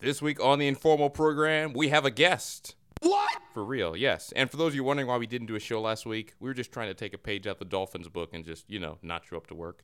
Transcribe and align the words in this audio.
This 0.00 0.22
week 0.22 0.38
on 0.40 0.60
the 0.60 0.68
informal 0.68 1.10
program, 1.10 1.72
we 1.72 1.88
have 1.88 2.04
a 2.04 2.10
guest. 2.12 2.76
What? 3.00 3.36
For 3.52 3.64
real, 3.64 3.96
yes. 3.96 4.32
And 4.36 4.48
for 4.48 4.56
those 4.56 4.68
of 4.68 4.76
you 4.76 4.84
wondering 4.84 5.08
why 5.08 5.16
we 5.18 5.26
didn't 5.26 5.48
do 5.48 5.56
a 5.56 5.60
show 5.60 5.80
last 5.80 6.06
week, 6.06 6.34
we 6.38 6.48
were 6.48 6.54
just 6.54 6.70
trying 6.70 6.86
to 6.86 6.94
take 6.94 7.14
a 7.14 7.18
page 7.18 7.48
out 7.48 7.54
of 7.54 7.58
the 7.58 7.64
Dolphins 7.64 8.08
book 8.08 8.30
and 8.32 8.44
just, 8.44 8.70
you 8.70 8.78
know, 8.78 8.98
not 9.02 9.24
show 9.26 9.36
up 9.36 9.48
to 9.48 9.56
work. 9.56 9.82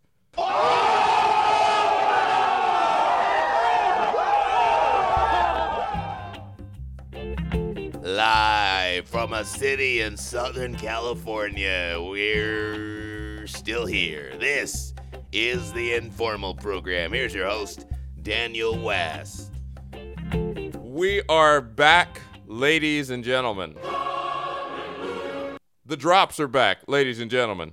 Live 8.04 9.08
from 9.08 9.32
a 9.32 9.44
city 9.44 10.02
in 10.02 10.16
Southern 10.16 10.76
California, 10.76 11.98
we're 12.00 13.48
still 13.48 13.84
here. 13.84 14.32
This 14.38 14.94
is 15.32 15.72
the 15.72 15.94
informal 15.94 16.54
program. 16.54 17.12
Here's 17.12 17.34
your 17.34 17.48
host, 17.48 17.86
Daniel 18.22 18.78
West. 18.78 19.50
We 20.94 21.22
are 21.28 21.60
back, 21.60 22.20
ladies 22.46 23.10
and 23.10 23.24
gentlemen. 23.24 23.74
The 25.84 25.96
drops 25.96 26.38
are 26.38 26.46
back, 26.46 26.82
ladies 26.86 27.18
and 27.18 27.28
gentlemen. 27.28 27.72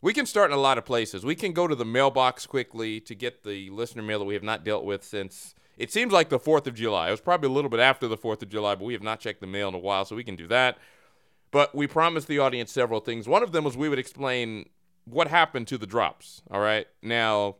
We 0.00 0.14
can 0.14 0.24
start 0.24 0.50
in 0.50 0.56
a 0.56 0.60
lot 0.60 0.78
of 0.78 0.86
places. 0.86 1.22
We 1.22 1.34
can 1.34 1.52
go 1.52 1.68
to 1.68 1.74
the 1.74 1.84
mailbox 1.84 2.46
quickly 2.46 2.98
to 3.00 3.14
get 3.14 3.44
the 3.44 3.68
listener 3.68 4.02
mail 4.02 4.20
that 4.20 4.24
we 4.24 4.32
have 4.32 4.42
not 4.42 4.64
dealt 4.64 4.86
with 4.86 5.04
since 5.04 5.54
it 5.76 5.92
seems 5.92 6.14
like 6.14 6.30
the 6.30 6.40
4th 6.40 6.66
of 6.66 6.72
July. 6.72 7.08
It 7.08 7.10
was 7.10 7.20
probably 7.20 7.50
a 7.50 7.52
little 7.52 7.68
bit 7.68 7.80
after 7.80 8.08
the 8.08 8.16
4th 8.16 8.40
of 8.40 8.48
July, 8.48 8.74
but 8.74 8.86
we 8.86 8.94
have 8.94 9.02
not 9.02 9.20
checked 9.20 9.42
the 9.42 9.46
mail 9.46 9.68
in 9.68 9.74
a 9.74 9.78
while, 9.78 10.06
so 10.06 10.16
we 10.16 10.24
can 10.24 10.34
do 10.34 10.46
that. 10.46 10.78
But 11.50 11.74
we 11.74 11.86
promised 11.86 12.26
the 12.26 12.38
audience 12.38 12.72
several 12.72 13.00
things. 13.00 13.28
One 13.28 13.42
of 13.42 13.52
them 13.52 13.64
was 13.64 13.76
we 13.76 13.90
would 13.90 13.98
explain 13.98 14.70
what 15.04 15.28
happened 15.28 15.66
to 15.66 15.76
the 15.76 15.86
drops. 15.86 16.40
All 16.50 16.60
right. 16.60 16.86
Now, 17.02 17.56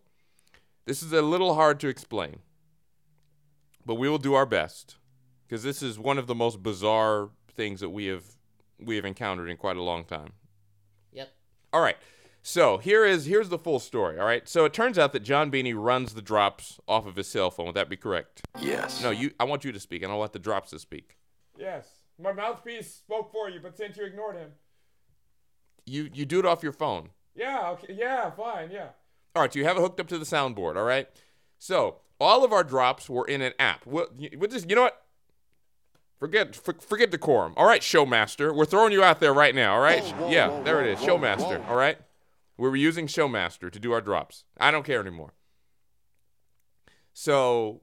this 0.87 1.03
is 1.03 1.13
a 1.13 1.21
little 1.21 1.55
hard 1.55 1.79
to 1.81 1.89
explain, 1.89 2.39
but 3.87 3.95
we 3.95 4.09
will 4.09 4.19
do 4.19 4.35
our 4.35 4.45
best 4.45 4.97
because 5.47 5.63
this 5.63 5.83
is 5.83 5.99
one 5.99 6.19
of 6.19 6.27
the 6.27 6.35
most 6.35 6.63
bizarre 6.63 7.31
things 7.55 7.81
that 7.81 7.91
we 7.91 8.07
have 8.07 8.25
we 8.79 8.97
have 8.97 9.07
encountered 9.07 9.49
in 9.49 9.57
quite 9.57 9.77
a 9.77 9.83
long 9.83 10.05
time. 10.05 10.33
Yep. 11.13 11.33
All 11.73 11.81
right. 11.81 11.97
So 12.43 12.79
here 12.79 13.05
is 13.05 13.25
here's 13.27 13.49
the 13.49 13.59
full 13.59 13.79
story. 13.79 14.19
All 14.19 14.27
right. 14.27 14.47
So 14.49 14.65
it 14.65 14.73
turns 14.73 14.99
out 14.99 15.13
that 15.13 15.21
John 15.21 15.51
Beanie 15.51 15.75
runs 15.75 16.15
the 16.15 16.23
drops 16.23 16.79
off 16.87 17.07
of 17.07 17.17
his 17.17 17.29
cell 17.29 17.51
phone. 17.51 17.67
Would 17.67 17.77
that 17.77 17.89
be 17.89 17.97
correct? 17.97 18.43
Yes. 18.61 19.03
No, 19.03 19.11
you. 19.11 19.31
I 19.41 19.45
want 19.45 19.65
you 19.65 19.73
to 19.73 19.81
speak, 19.81 20.03
and 20.03 20.13
I'll 20.13 20.19
let 20.19 20.33
the 20.33 20.39
drops 20.39 20.71
to 20.71 20.79
speak. 20.79 21.17
Yes. 21.59 21.89
My 22.21 22.33
mouthpiece 22.33 22.93
spoke 22.95 23.31
for 23.33 23.49
you, 23.49 23.61
but 23.61 23.77
since 23.77 23.97
you 23.97 24.05
ignored 24.05 24.37
him. 24.37 24.51
You 25.87 26.11
you 26.13 26.27
do 26.27 26.39
it 26.39 26.47
off 26.47 26.63
your 26.63 26.73
phone. 26.73 27.11
Yeah, 27.35 27.71
okay. 27.71 27.95
Yeah, 27.97 28.31
fine. 28.31 28.71
Yeah. 28.71 28.89
All 29.35 29.43
right. 29.43 29.53
So 29.53 29.59
you 29.59 29.65
have 29.65 29.77
it 29.77 29.81
hooked 29.81 30.01
up 30.01 30.09
to 30.09 30.19
the 30.19 30.25
soundboard. 30.25 30.77
All 30.77 30.85
right. 30.85 31.09
So 31.59 31.97
all 32.21 32.45
of 32.45 32.53
our 32.53 32.65
drops 32.65 33.09
were 33.09 33.27
in 33.27 33.43
an 33.43 33.53
app. 33.59 33.87
We'll, 33.87 34.09
we'll 34.37 34.51
just 34.51 34.69
you 34.69 34.77
know 34.77 34.83
what? 34.83 35.03
Forget 36.19 36.57
for, 36.57 36.75
forget 36.75 37.11
decorum. 37.11 37.53
All 37.57 37.67
right, 37.67 37.83
Showmaster. 37.83 38.55
We're 38.55 38.65
throwing 38.65 38.93
you 38.93 39.03
out 39.03 39.21
there 39.21 39.35
right 39.35 39.55
now. 39.55 39.75
All 39.75 39.81
right. 39.81 40.03
yeah, 40.31 40.61
there 40.65 40.83
it 40.83 40.89
is. 40.89 40.99
Showmaster. 41.01 41.67
All 41.69 41.77
right. 41.77 41.99
We 42.57 42.69
were 42.69 42.77
using 42.77 43.07
Showmaster 43.07 43.71
to 43.71 43.79
do 43.79 43.93
our 43.93 44.01
drops. 44.01 44.45
I 44.59 44.71
don't 44.71 44.85
care 44.85 45.01
anymore. 45.01 45.35
So 47.13 47.83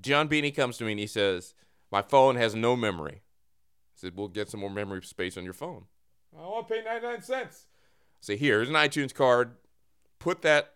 John 0.00 0.28
Beanie 0.28 0.54
comes 0.54 0.76
to 0.78 0.84
me 0.84 0.92
and 0.92 1.00
he 1.00 1.06
says, 1.06 1.54
My 1.92 2.02
phone 2.02 2.36
has 2.36 2.54
no 2.54 2.74
memory. 2.74 3.22
I 3.22 3.94
said, 3.94 4.12
We'll 4.16 4.28
get 4.28 4.48
some 4.48 4.60
more 4.60 4.70
memory 4.70 5.02
space 5.02 5.36
on 5.36 5.44
your 5.44 5.52
phone. 5.52 5.84
I 6.36 6.42
want 6.42 6.68
to 6.68 6.74
pay 6.74 6.82
99 6.82 7.22
cents. 7.22 7.66
Say, 8.20 8.36
here's 8.36 8.68
an 8.68 8.74
iTunes 8.74 9.14
card. 9.14 9.52
Put 10.18 10.42
that 10.42 10.74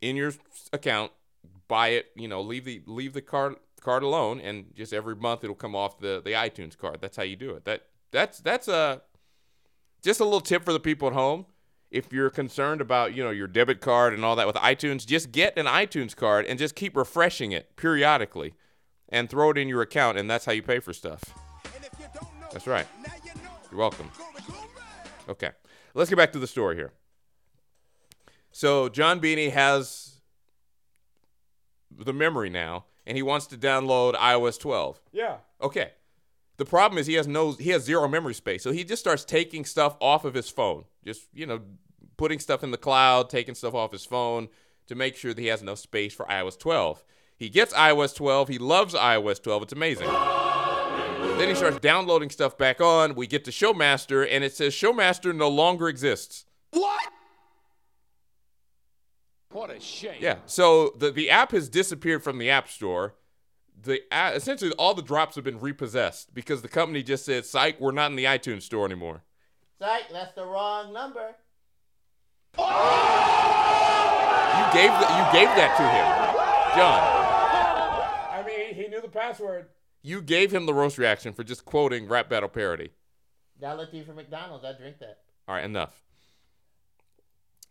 in 0.00 0.16
your 0.16 0.32
account. 0.72 1.12
Buy 1.68 1.88
it. 1.88 2.06
You 2.16 2.28
know, 2.28 2.40
leave 2.40 2.64
the 2.64 2.82
leave 2.86 3.12
the 3.12 3.22
card 3.22 3.56
card 3.80 4.02
alone, 4.02 4.40
and 4.40 4.74
just 4.74 4.92
every 4.92 5.16
month 5.16 5.44
it'll 5.44 5.56
come 5.56 5.74
off 5.74 5.98
the 5.98 6.20
the 6.24 6.32
iTunes 6.32 6.76
card. 6.76 6.98
That's 7.00 7.16
how 7.16 7.22
you 7.22 7.36
do 7.36 7.50
it. 7.50 7.64
That 7.64 7.86
that's 8.10 8.38
that's 8.38 8.68
a 8.68 9.02
just 10.02 10.20
a 10.20 10.24
little 10.24 10.40
tip 10.40 10.64
for 10.64 10.72
the 10.72 10.80
people 10.80 11.08
at 11.08 11.14
home. 11.14 11.46
If 11.90 12.12
you're 12.12 12.30
concerned 12.30 12.80
about 12.80 13.14
you 13.14 13.22
know 13.22 13.30
your 13.30 13.46
debit 13.46 13.80
card 13.80 14.14
and 14.14 14.24
all 14.24 14.36
that 14.36 14.46
with 14.46 14.56
iTunes, 14.56 15.06
just 15.06 15.32
get 15.32 15.56
an 15.56 15.66
iTunes 15.66 16.14
card 16.14 16.46
and 16.46 16.58
just 16.58 16.74
keep 16.74 16.96
refreshing 16.96 17.52
it 17.52 17.76
periodically, 17.76 18.54
and 19.08 19.30
throw 19.30 19.50
it 19.50 19.58
in 19.58 19.68
your 19.68 19.82
account, 19.82 20.18
and 20.18 20.28
that's 20.28 20.44
how 20.44 20.52
you 20.52 20.62
pay 20.62 20.80
for 20.80 20.92
stuff. 20.92 21.22
That's 22.52 22.66
right. 22.66 22.86
You're 23.70 23.80
welcome. 23.80 24.10
Okay. 25.28 25.50
Let's 25.94 26.10
get 26.10 26.16
back 26.16 26.32
to 26.32 26.38
the 26.38 26.46
story 26.46 26.76
here. 26.76 26.92
So 28.50 28.88
John 28.88 29.20
Beanie 29.20 29.50
has 29.50 30.03
the 31.98 32.12
memory 32.12 32.50
now, 32.50 32.84
and 33.06 33.16
he 33.16 33.22
wants 33.22 33.46
to 33.48 33.56
download 33.56 34.14
iOS 34.14 34.58
12. 34.58 35.00
Yeah. 35.12 35.36
Okay. 35.60 35.92
The 36.56 36.64
problem 36.64 36.98
is 36.98 37.06
he 37.06 37.14
has 37.14 37.26
no 37.26 37.52
he 37.52 37.70
has 37.70 37.82
zero 37.82 38.06
memory 38.06 38.34
space. 38.34 38.62
So 38.62 38.70
he 38.70 38.84
just 38.84 39.00
starts 39.00 39.24
taking 39.24 39.64
stuff 39.64 39.96
off 40.00 40.24
of 40.24 40.34
his 40.34 40.48
phone. 40.48 40.84
Just, 41.04 41.26
you 41.34 41.46
know, 41.46 41.60
putting 42.16 42.38
stuff 42.38 42.62
in 42.62 42.70
the 42.70 42.78
cloud, 42.78 43.28
taking 43.28 43.54
stuff 43.54 43.74
off 43.74 43.92
his 43.92 44.04
phone 44.04 44.48
to 44.86 44.94
make 44.94 45.16
sure 45.16 45.34
that 45.34 45.40
he 45.40 45.48
has 45.48 45.62
enough 45.62 45.78
space 45.78 46.14
for 46.14 46.26
iOS 46.26 46.58
12. 46.58 47.02
He 47.36 47.48
gets 47.48 47.72
iOS 47.74 48.14
12. 48.14 48.48
He 48.48 48.58
loves 48.58 48.94
iOS 48.94 49.42
12. 49.42 49.64
It's 49.64 49.72
amazing. 49.72 50.06
Then 50.06 51.48
he 51.48 51.54
starts 51.56 51.78
downloading 51.78 52.30
stuff 52.30 52.56
back 52.56 52.80
on. 52.80 53.16
We 53.16 53.26
get 53.26 53.44
to 53.46 53.50
Showmaster, 53.50 54.26
and 54.30 54.44
it 54.44 54.54
says 54.54 54.72
Showmaster 54.72 55.34
no 55.34 55.48
longer 55.48 55.88
exists. 55.88 56.44
What? 56.70 57.03
What 59.54 59.70
a 59.70 59.78
shame. 59.78 60.16
Yeah. 60.18 60.38
So 60.46 60.94
the, 60.98 61.12
the 61.12 61.30
app 61.30 61.52
has 61.52 61.68
disappeared 61.68 62.24
from 62.24 62.38
the 62.38 62.50
App 62.50 62.68
Store. 62.68 63.14
The 63.80 64.00
a 64.10 64.32
essentially 64.34 64.72
all 64.72 64.94
the 64.94 65.02
drops 65.02 65.36
have 65.36 65.44
been 65.44 65.60
repossessed 65.60 66.34
because 66.34 66.62
the 66.62 66.68
company 66.68 67.04
just 67.04 67.24
said, 67.24 67.46
"Psych, 67.46 67.78
we're 67.80 67.92
not 67.92 68.10
in 68.10 68.16
the 68.16 68.24
iTunes 68.24 68.62
store 68.62 68.84
anymore." 68.84 69.22
Psych, 69.78 70.10
that's 70.10 70.34
the 70.34 70.44
wrong 70.44 70.92
number. 70.92 71.36
You 72.58 72.64
gave 74.72 74.90
the, 74.90 75.06
you 75.06 75.24
gave 75.32 75.50
that 75.54 75.74
to 75.76 75.84
him, 75.86 76.06
John. 76.76 77.00
I 78.32 78.42
mean, 78.44 78.74
he 78.74 78.88
knew 78.88 79.00
the 79.00 79.08
password. 79.08 79.68
You 80.02 80.20
gave 80.20 80.52
him 80.52 80.66
the 80.66 80.74
roast 80.74 80.98
reaction 80.98 81.32
for 81.32 81.44
just 81.44 81.64
quoting 81.64 82.08
rap 82.08 82.28
battle 82.28 82.48
parody. 82.48 82.90
Dollar 83.60 83.86
tea 83.86 84.02
from 84.02 84.16
McDonald's. 84.16 84.64
I 84.64 84.72
drink 84.76 84.98
that. 84.98 85.18
All 85.46 85.54
right, 85.54 85.64
enough. 85.64 86.02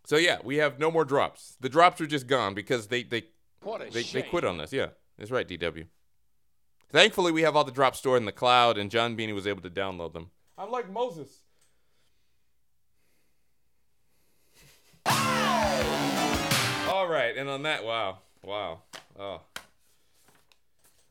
So 0.04 0.16
yeah, 0.16 0.38
we 0.44 0.56
have 0.56 0.78
no 0.78 0.90
more 0.90 1.04
drops. 1.04 1.56
The 1.60 1.68
drops 1.68 2.00
are 2.00 2.06
just 2.06 2.26
gone 2.26 2.54
because 2.54 2.88
they 2.88 3.02
they 3.02 3.24
What 3.62 3.80
a 3.80 3.90
they, 3.90 4.02
shame. 4.02 4.22
they 4.22 4.28
quit 4.28 4.44
on 4.44 4.60
us. 4.60 4.72
Yeah, 4.72 4.88
that's 5.18 5.30
right, 5.30 5.48
DW. 5.48 5.86
Thankfully, 6.90 7.32
we 7.32 7.42
have 7.42 7.56
all 7.56 7.64
the 7.64 7.72
drops 7.72 7.98
stored 7.98 8.18
in 8.18 8.24
the 8.26 8.32
cloud, 8.32 8.78
and 8.78 8.90
John 8.90 9.16
Beanie 9.16 9.34
was 9.34 9.46
able 9.46 9.62
to 9.62 9.70
download 9.70 10.12
them. 10.12 10.30
I'm 10.56 10.70
like 10.70 10.90
Moses. 10.90 11.40
All 16.88 17.08
right, 17.08 17.36
and 17.36 17.48
on 17.48 17.62
that, 17.64 17.84
wow, 17.84 18.18
wow, 18.42 18.82
oh, 19.18 19.40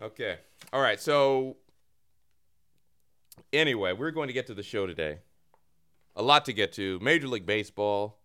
okay, 0.01 0.37
all 0.71 0.81
right. 0.81 0.99
So, 0.99 1.57
anyway, 3.51 3.91
we're 3.93 4.11
going 4.11 4.27
to 4.27 4.33
get 4.33 4.47
to 4.47 4.53
the 4.53 4.63
show 4.63 4.87
today. 4.87 5.19
A 6.15 6.23
lot 6.23 6.45
to 6.45 6.53
get 6.53 6.71
to. 6.73 6.99
Major 7.01 7.27
League 7.27 7.45
Baseball, 7.45 8.17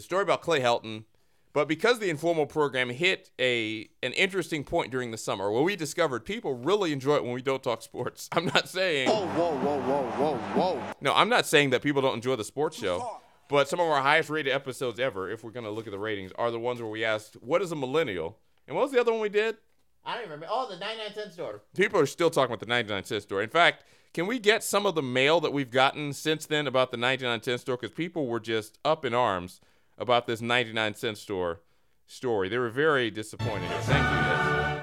the 0.00 0.04
story 0.04 0.22
about 0.22 0.40
Clay 0.40 0.60
Helton, 0.60 1.04
but 1.52 1.68
because 1.68 1.98
the 1.98 2.08
informal 2.08 2.46
program 2.46 2.88
hit 2.88 3.30
a 3.38 3.88
an 4.02 4.12
interesting 4.12 4.64
point 4.64 4.90
during 4.90 5.10
the 5.10 5.18
summer, 5.18 5.50
where 5.50 5.62
we 5.62 5.76
discovered 5.76 6.24
people 6.24 6.54
really 6.54 6.92
enjoy 6.92 7.16
it 7.16 7.24
when 7.24 7.32
we 7.32 7.42
don't 7.42 7.62
talk 7.62 7.82
sports. 7.82 8.28
I'm 8.32 8.46
not 8.46 8.68
saying. 8.68 9.10
Whoa, 9.10 9.26
whoa, 9.26 9.56
whoa, 9.58 9.80
whoa, 9.80 10.02
whoa, 10.02 10.36
whoa. 10.36 10.82
No, 11.02 11.12
I'm 11.12 11.28
not 11.28 11.44
saying 11.44 11.70
that 11.70 11.82
people 11.82 12.00
don't 12.00 12.14
enjoy 12.14 12.36
the 12.36 12.44
sports 12.44 12.78
show, 12.78 13.20
but 13.48 13.68
some 13.68 13.78
of 13.78 13.88
our 13.88 14.00
highest 14.00 14.30
rated 14.30 14.54
episodes 14.54 14.98
ever, 14.98 15.28
if 15.28 15.44
we're 15.44 15.50
going 15.50 15.64
to 15.64 15.70
look 15.70 15.86
at 15.86 15.90
the 15.90 15.98
ratings, 15.98 16.32
are 16.38 16.50
the 16.50 16.60
ones 16.60 16.80
where 16.80 16.90
we 16.90 17.04
asked, 17.04 17.34
what 17.42 17.60
is 17.60 17.72
a 17.72 17.76
millennial? 17.76 18.38
And 18.66 18.74
what 18.74 18.82
was 18.82 18.92
the 18.92 19.00
other 19.00 19.12
one 19.12 19.20
we 19.20 19.28
did? 19.28 19.56
I 20.04 20.14
don't 20.14 20.24
remember. 20.24 20.46
Oh, 20.48 20.66
the 20.70 20.78
99 20.78 21.12
cent 21.12 21.32
store. 21.32 21.62
People 21.76 22.00
are 22.00 22.06
still 22.06 22.30
talking 22.30 22.50
about 22.54 22.60
the 22.60 22.66
99 22.66 23.04
cent 23.04 23.22
store. 23.22 23.42
In 23.42 23.50
fact, 23.50 23.84
can 24.14 24.26
we 24.26 24.38
get 24.38 24.64
some 24.64 24.86
of 24.86 24.94
the 24.94 25.02
mail 25.02 25.40
that 25.40 25.52
we've 25.52 25.70
gotten 25.70 26.12
since 26.12 26.46
then 26.46 26.66
about 26.66 26.90
the 26.90 26.96
99 26.96 27.42
cent 27.42 27.60
store? 27.60 27.76
Because 27.76 27.94
people 27.94 28.26
were 28.26 28.40
just 28.40 28.78
up 28.84 29.04
in 29.04 29.14
arms 29.14 29.60
about 30.00 30.26
this 30.26 30.40
99 30.40 30.94
cent 30.94 31.18
store 31.18 31.60
story. 32.06 32.48
They 32.48 32.58
were 32.58 32.70
very 32.70 33.10
disappointed. 33.10 33.70
Thank 33.82 34.82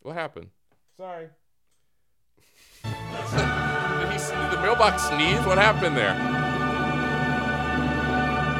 What 0.00 0.14
happened? 0.14 0.48
Sorry. 0.96 1.28
Did, 2.82 2.92
he, 2.92 4.18
did 4.18 4.50
the 4.50 4.60
mailbox 4.60 5.02
sneeze? 5.04 5.40
What 5.46 5.58
happened 5.58 5.96
there? 5.96 6.14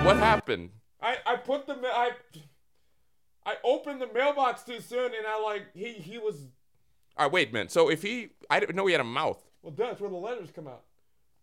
What 0.04 0.16
happened? 0.16 0.70
I, 1.00 1.16
I 1.26 1.36
put 1.36 1.66
the 1.66 1.74
I 1.82 2.12
I 3.46 3.56
opened 3.62 4.00
the 4.00 4.08
mailbox 4.12 4.62
too 4.62 4.80
soon 4.80 5.06
and 5.06 5.26
I 5.26 5.40
like 5.42 5.62
he 5.74 5.92
he 5.92 6.18
was 6.18 6.36
All 7.16 7.26
right, 7.26 7.32
wait 7.32 7.50
a 7.50 7.52
minute. 7.52 7.72
So 7.72 7.90
if 7.90 8.02
he, 8.02 8.30
I 8.48 8.60
didn't 8.60 8.74
know 8.76 8.86
he 8.86 8.92
had 8.92 9.00
a 9.00 9.04
mouth. 9.04 9.42
well 9.62 9.74
that's 9.76 10.00
where 10.00 10.10
the 10.10 10.16
letters 10.16 10.50
come 10.54 10.66
out. 10.66 10.82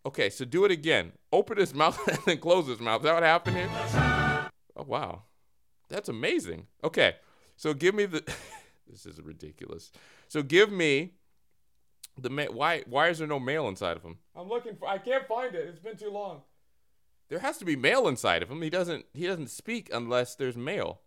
Okay, 0.04 0.30
so 0.30 0.44
do 0.44 0.64
it 0.64 0.70
again. 0.70 1.12
Open 1.32 1.58
his 1.58 1.74
mouth 1.82 1.98
and 2.08 2.18
then 2.26 2.38
close 2.38 2.66
his 2.66 2.80
mouth. 2.80 3.00
Is 3.02 3.04
that 3.04 3.14
what 3.14 3.22
happened 3.22 3.56
here? 3.56 3.70
Oh 4.76 4.84
wow, 4.86 5.22
that's 5.88 6.08
amazing. 6.08 6.66
Okay, 6.82 7.16
So 7.56 7.74
give 7.74 7.94
me 7.94 8.06
the. 8.06 8.22
this 8.90 9.06
is 9.06 9.20
ridiculous. 9.20 9.92
So 10.28 10.42
give 10.42 10.72
me 10.72 11.12
the 12.18 12.30
ma- 12.30 12.44
why 12.44 12.82
why 12.86 13.08
is 13.08 13.18
there 13.18 13.28
no 13.28 13.38
mail 13.40 13.68
inside 13.68 13.96
of 13.96 14.02
him? 14.02 14.18
I'm 14.34 14.48
looking 14.48 14.76
for. 14.76 14.88
I 14.88 14.98
can't 14.98 15.26
find 15.28 15.54
it. 15.54 15.68
It's 15.68 15.78
been 15.78 15.96
too 15.96 16.10
long. 16.10 16.42
There 17.28 17.38
has 17.38 17.58
to 17.58 17.64
be 17.64 17.76
mail 17.76 18.08
inside 18.08 18.42
of 18.42 18.50
him. 18.50 18.60
He 18.60 18.70
doesn't 18.70 19.06
he 19.14 19.26
doesn't 19.26 19.50
speak 19.50 19.88
unless 19.92 20.34
there's 20.34 20.56
mail. 20.56 21.00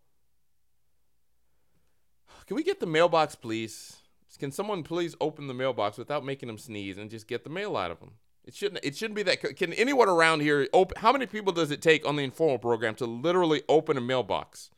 Can 2.48 2.56
we 2.56 2.64
get 2.64 2.80
the 2.80 2.86
mailbox, 2.86 3.36
please? 3.36 3.98
Can 4.40 4.52
someone 4.52 4.84
please 4.84 5.16
open 5.22 5.48
the 5.48 5.54
mailbox 5.54 5.98
without 5.98 6.26
making 6.26 6.50
him 6.50 6.58
sneeze 6.58 6.98
and 6.98 7.10
just 7.10 7.28
get 7.28 7.44
the 7.44 7.50
mail 7.50 7.78
out 7.78 7.90
of 7.92 8.00
him? 8.00 8.12
It 8.46 8.54
shouldn't. 8.54 8.84
It 8.84 8.96
shouldn't 8.96 9.16
be 9.16 9.24
that. 9.24 9.58
Can 9.58 9.74
anyone 9.74 10.08
around 10.08 10.42
here 10.42 10.68
open? 10.72 10.98
How 11.02 11.12
many 11.12 11.26
people 11.26 11.52
does 11.52 11.72
it 11.72 11.82
take 11.82 12.08
on 12.08 12.16
the 12.16 12.24
informal 12.24 12.60
program 12.60 12.94
to 12.96 13.06
literally 13.06 13.64
open 13.68 13.98
a 13.98 14.02
mailbox? 14.02 14.70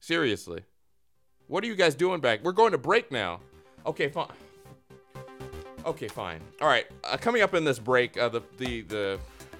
Seriously, 0.00 0.64
what 1.46 1.64
are 1.64 1.66
you 1.66 1.74
guys 1.74 1.94
doing 1.94 2.20
back? 2.20 2.44
We're 2.44 2.52
going 2.52 2.72
to 2.72 2.78
break 2.78 3.10
now. 3.10 3.40
Okay, 3.86 4.08
fine. 4.08 4.28
Okay, 5.86 6.06
fine. 6.06 6.40
All 6.60 6.68
right. 6.68 6.86
Uh, 7.02 7.16
coming 7.16 7.42
up 7.42 7.54
in 7.54 7.64
this 7.64 7.78
break, 7.78 8.18
uh, 8.18 8.28
the 8.28 8.42
the 8.58 8.82
the 8.82 9.18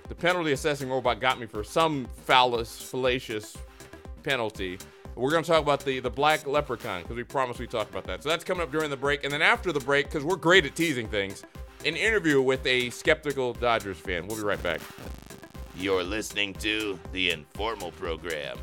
the 0.08 0.14
penalty 0.14 0.52
assessing 0.52 0.90
robot 0.90 1.19
got 1.20 1.40
me 1.40 1.46
for 1.46 1.64
some 1.64 2.06
phallus 2.26 2.82
fallacious 2.82 3.56
penalty. 4.23 4.79
We're 5.14 5.31
going 5.31 5.43
to 5.43 5.50
talk 5.50 5.62
about 5.62 5.84
the 5.84 6.00
the 6.00 6.11
black 6.11 6.46
leprechaun 6.46 7.02
because 7.02 7.17
we 7.17 7.25
promised 7.25 7.61
we 7.61 7.67
talked 7.67 7.90
about 7.90 8.05
that. 8.05 8.23
So 8.23 8.29
that's 8.29 8.44
coming 8.44 8.62
up 8.62 8.70
during 8.70 8.90
the 8.90 8.96
break, 8.96 9.25
and 9.25 9.32
then 9.32 9.43
after 9.43 9.73
the 9.73 9.81
break, 9.81 10.06
because 10.06 10.23
we're 10.23 10.37
great 10.37 10.67
at 10.67 10.76
teasing 10.76 11.08
things, 11.08 11.44
an 11.84 11.96
interview 11.96 12.40
with 12.40 12.64
a 12.67 12.90
skeptical 12.90 13.55
Dodgers 13.55 13.96
fan. 13.96 14.26
We'll 14.26 14.37
be 14.37 14.43
right 14.43 14.62
back. 14.62 14.81
You're 15.76 16.05
listening 16.05 16.55
to 16.55 16.99
the 17.12 17.31
Informal 17.31 17.90
Program. 17.93 18.58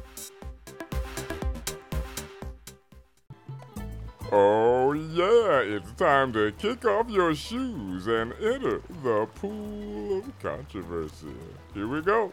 Oh, 4.31 4.93
yeah, 4.93 5.59
it's 5.59 5.91
time 5.93 6.31
to 6.33 6.51
kick 6.51 6.85
off 6.85 7.09
your 7.09 7.33
shoes 7.33 8.05
and 8.05 8.31
enter 8.33 8.81
the 9.03 9.27
pool 9.35 10.19
of 10.19 10.39
controversy. 10.39 11.33
Here 11.73 11.87
we 11.87 12.01
go. 12.01 12.31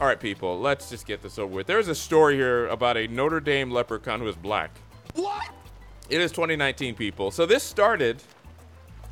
All 0.00 0.06
right, 0.06 0.18
people, 0.18 0.58
let's 0.58 0.88
just 0.88 1.06
get 1.06 1.22
this 1.22 1.38
over 1.38 1.54
with. 1.54 1.66
There's 1.66 1.88
a 1.88 1.94
story 1.94 2.36
here 2.36 2.68
about 2.68 2.96
a 2.96 3.06
Notre 3.06 3.38
Dame 3.38 3.70
leprechaun 3.70 4.20
who 4.20 4.28
is 4.28 4.36
black. 4.36 4.70
What? 5.14 5.50
It 6.08 6.22
is 6.22 6.32
2019, 6.32 6.94
people. 6.94 7.30
So 7.30 7.44
this 7.44 7.62
started 7.62 8.22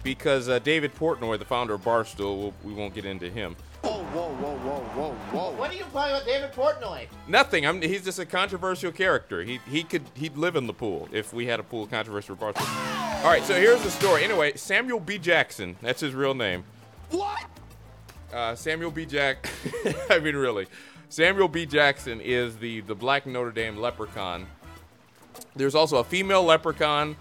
because 0.07 0.49
uh, 0.49 0.61
David 0.61 0.95
Portnoy, 0.95 1.37
the 1.37 1.45
founder 1.45 1.75
of 1.75 1.83
Barstool, 1.83 2.39
we'll, 2.39 2.55
we 2.63 2.73
won't 2.73 2.95
get 2.95 3.05
into 3.05 3.29
him. 3.29 3.57
Whoa, 3.83 4.05
whoa, 4.05 4.29
whoa, 4.37 4.57
whoa, 4.59 4.81
whoa, 4.81 5.13
whoa! 5.33 5.51
What 5.57 5.71
are 5.71 5.75
you 5.75 5.83
talking 5.93 6.15
about, 6.15 6.25
David 6.25 6.53
Portnoy? 6.53 7.09
Nothing. 7.27 7.67
I'm, 7.67 7.83
he's 7.83 8.05
just 8.05 8.21
a 8.21 8.25
controversial 8.25 8.93
character. 8.93 9.43
He 9.43 9.59
he 9.69 9.83
could 9.83 10.05
he'd 10.15 10.37
live 10.37 10.55
in 10.55 10.69
the 10.69 10.73
pool 10.73 11.09
if 11.11 11.33
we 11.33 11.47
had 11.47 11.59
a 11.59 11.65
pool 11.65 11.83
of 11.83 11.91
controversy 11.91 12.29
for 12.29 12.37
Barstool. 12.37 13.25
All 13.25 13.31
right, 13.31 13.43
so 13.43 13.55
here's 13.55 13.83
the 13.83 13.91
story. 13.91 14.23
Anyway, 14.23 14.57
Samuel 14.57 15.01
B. 15.01 15.19
Jackson. 15.19 15.75
That's 15.83 16.01
his 16.01 16.15
real 16.15 16.35
name. 16.35 16.63
What? 17.11 17.45
Uh, 18.33 18.55
Samuel 18.55 18.93
B. 18.93 19.07
Jack. 19.07 19.51
I 20.11 20.21
mean, 20.21 20.37
really, 20.37 20.69
Samuel 21.09 21.49
B. 21.49 21.67
Jackson 21.67 22.21
is 22.21 22.57
the 22.59 22.81
the 22.83 22.95
black 22.95 23.27
Notre 23.27 23.51
Dame 23.51 23.77
leprechaun. 23.77 24.47
There's 25.57 25.75
also 25.75 25.97
a 25.97 26.05
female 26.05 26.45
leprechaun. 26.45 27.17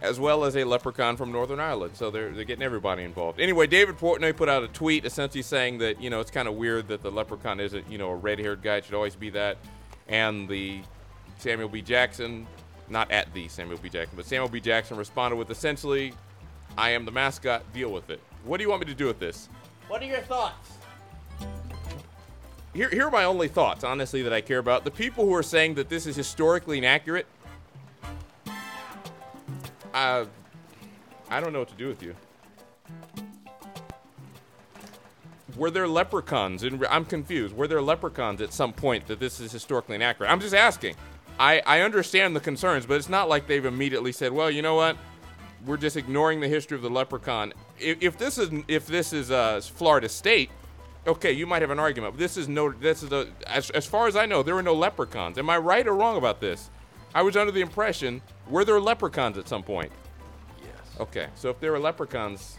As 0.00 0.20
well 0.20 0.44
as 0.44 0.56
a 0.56 0.64
leprechaun 0.64 1.16
from 1.16 1.32
Northern 1.32 1.58
Ireland. 1.58 1.96
So 1.96 2.10
they're, 2.10 2.30
they're 2.30 2.44
getting 2.44 2.62
everybody 2.62 3.02
involved. 3.02 3.40
Anyway, 3.40 3.66
David 3.66 3.98
Portnoy 3.98 4.36
put 4.36 4.48
out 4.48 4.62
a 4.62 4.68
tweet 4.68 5.04
essentially 5.04 5.42
saying 5.42 5.78
that, 5.78 6.00
you 6.00 6.08
know, 6.08 6.20
it's 6.20 6.30
kind 6.30 6.46
of 6.46 6.54
weird 6.54 6.88
that 6.88 7.02
the 7.02 7.10
leprechaun 7.10 7.58
isn't, 7.58 7.90
you 7.90 7.98
know, 7.98 8.10
a 8.10 8.16
red 8.16 8.38
haired 8.38 8.62
guy. 8.62 8.76
It 8.76 8.84
should 8.84 8.94
always 8.94 9.16
be 9.16 9.30
that. 9.30 9.56
And 10.08 10.48
the 10.48 10.82
Samuel 11.38 11.68
B. 11.68 11.82
Jackson, 11.82 12.46
not 12.88 13.10
at 13.10 13.32
the 13.34 13.48
Samuel 13.48 13.78
B. 13.78 13.88
Jackson, 13.88 14.16
but 14.16 14.26
Samuel 14.26 14.48
B. 14.48 14.60
Jackson 14.60 14.96
responded 14.96 15.36
with 15.36 15.50
essentially, 15.50 16.14
I 16.76 16.90
am 16.90 17.04
the 17.04 17.12
mascot, 17.12 17.64
deal 17.72 17.92
with 17.92 18.08
it. 18.10 18.20
What 18.44 18.58
do 18.58 18.62
you 18.62 18.70
want 18.70 18.80
me 18.80 18.86
to 18.86 18.94
do 18.94 19.06
with 19.06 19.18
this? 19.18 19.48
What 19.88 20.02
are 20.02 20.06
your 20.06 20.20
thoughts? 20.20 20.74
Here, 22.74 22.90
here 22.90 23.06
are 23.06 23.10
my 23.10 23.24
only 23.24 23.48
thoughts, 23.48 23.82
honestly, 23.82 24.22
that 24.22 24.32
I 24.32 24.40
care 24.40 24.58
about. 24.58 24.84
The 24.84 24.90
people 24.90 25.24
who 25.24 25.34
are 25.34 25.42
saying 25.42 25.74
that 25.74 25.88
this 25.88 26.06
is 26.06 26.14
historically 26.14 26.78
inaccurate, 26.78 27.26
uh, 29.94 30.24
I 31.30 31.40
don't 31.40 31.52
know 31.52 31.60
what 31.60 31.68
to 31.68 31.74
do 31.74 31.88
with 31.88 32.02
you. 32.02 32.14
Were 35.56 35.70
there 35.70 35.88
leprechauns? 35.88 36.62
And 36.62 36.84
I'm 36.86 37.04
confused. 37.04 37.56
Were 37.56 37.66
there 37.66 37.82
leprechauns 37.82 38.40
at 38.40 38.52
some 38.52 38.72
point 38.72 39.06
that 39.08 39.18
this 39.18 39.40
is 39.40 39.50
historically 39.50 39.96
inaccurate? 39.96 40.30
I'm 40.30 40.40
just 40.40 40.54
asking. 40.54 40.94
I, 41.38 41.62
I 41.66 41.80
understand 41.80 42.34
the 42.34 42.40
concerns, 42.40 42.86
but 42.86 42.94
it's 42.94 43.08
not 43.08 43.28
like 43.28 43.46
they've 43.46 43.64
immediately 43.64 44.12
said, 44.12 44.32
"Well, 44.32 44.50
you 44.50 44.62
know 44.62 44.74
what? 44.74 44.96
We're 45.66 45.76
just 45.76 45.96
ignoring 45.96 46.40
the 46.40 46.48
history 46.48 46.76
of 46.76 46.82
the 46.82 46.90
leprechaun." 46.90 47.52
If, 47.78 48.02
if 48.02 48.18
this 48.18 48.38
is 48.38 48.50
if 48.66 48.86
this 48.86 49.12
is 49.12 49.30
uh, 49.30 49.60
Florida 49.60 50.08
State, 50.08 50.50
okay, 51.06 51.32
you 51.32 51.46
might 51.46 51.62
have 51.62 51.70
an 51.70 51.78
argument. 51.78 52.18
This 52.18 52.36
is 52.36 52.48
no. 52.48 52.70
This 52.72 53.02
is 53.02 53.12
a 53.12 53.28
as, 53.46 53.70
as 53.70 53.86
far 53.86 54.08
as 54.08 54.16
I 54.16 54.26
know, 54.26 54.42
there 54.42 54.54
were 54.54 54.62
no 54.62 54.74
leprechauns. 54.74 55.38
Am 55.38 55.48
I 55.48 55.58
right 55.58 55.86
or 55.86 55.94
wrong 55.94 56.16
about 56.16 56.40
this? 56.40 56.70
I 57.14 57.22
was 57.22 57.36
under 57.36 57.52
the 57.52 57.60
impression 57.60 58.20
were 58.48 58.64
there 58.64 58.80
leprechauns 58.80 59.38
at 59.38 59.48
some 59.48 59.62
point? 59.62 59.92
Yes. 60.60 61.00
Okay, 61.00 61.28
so 61.34 61.50
if 61.50 61.60
there 61.60 61.72
were 61.72 61.78
leprechauns, 61.78 62.58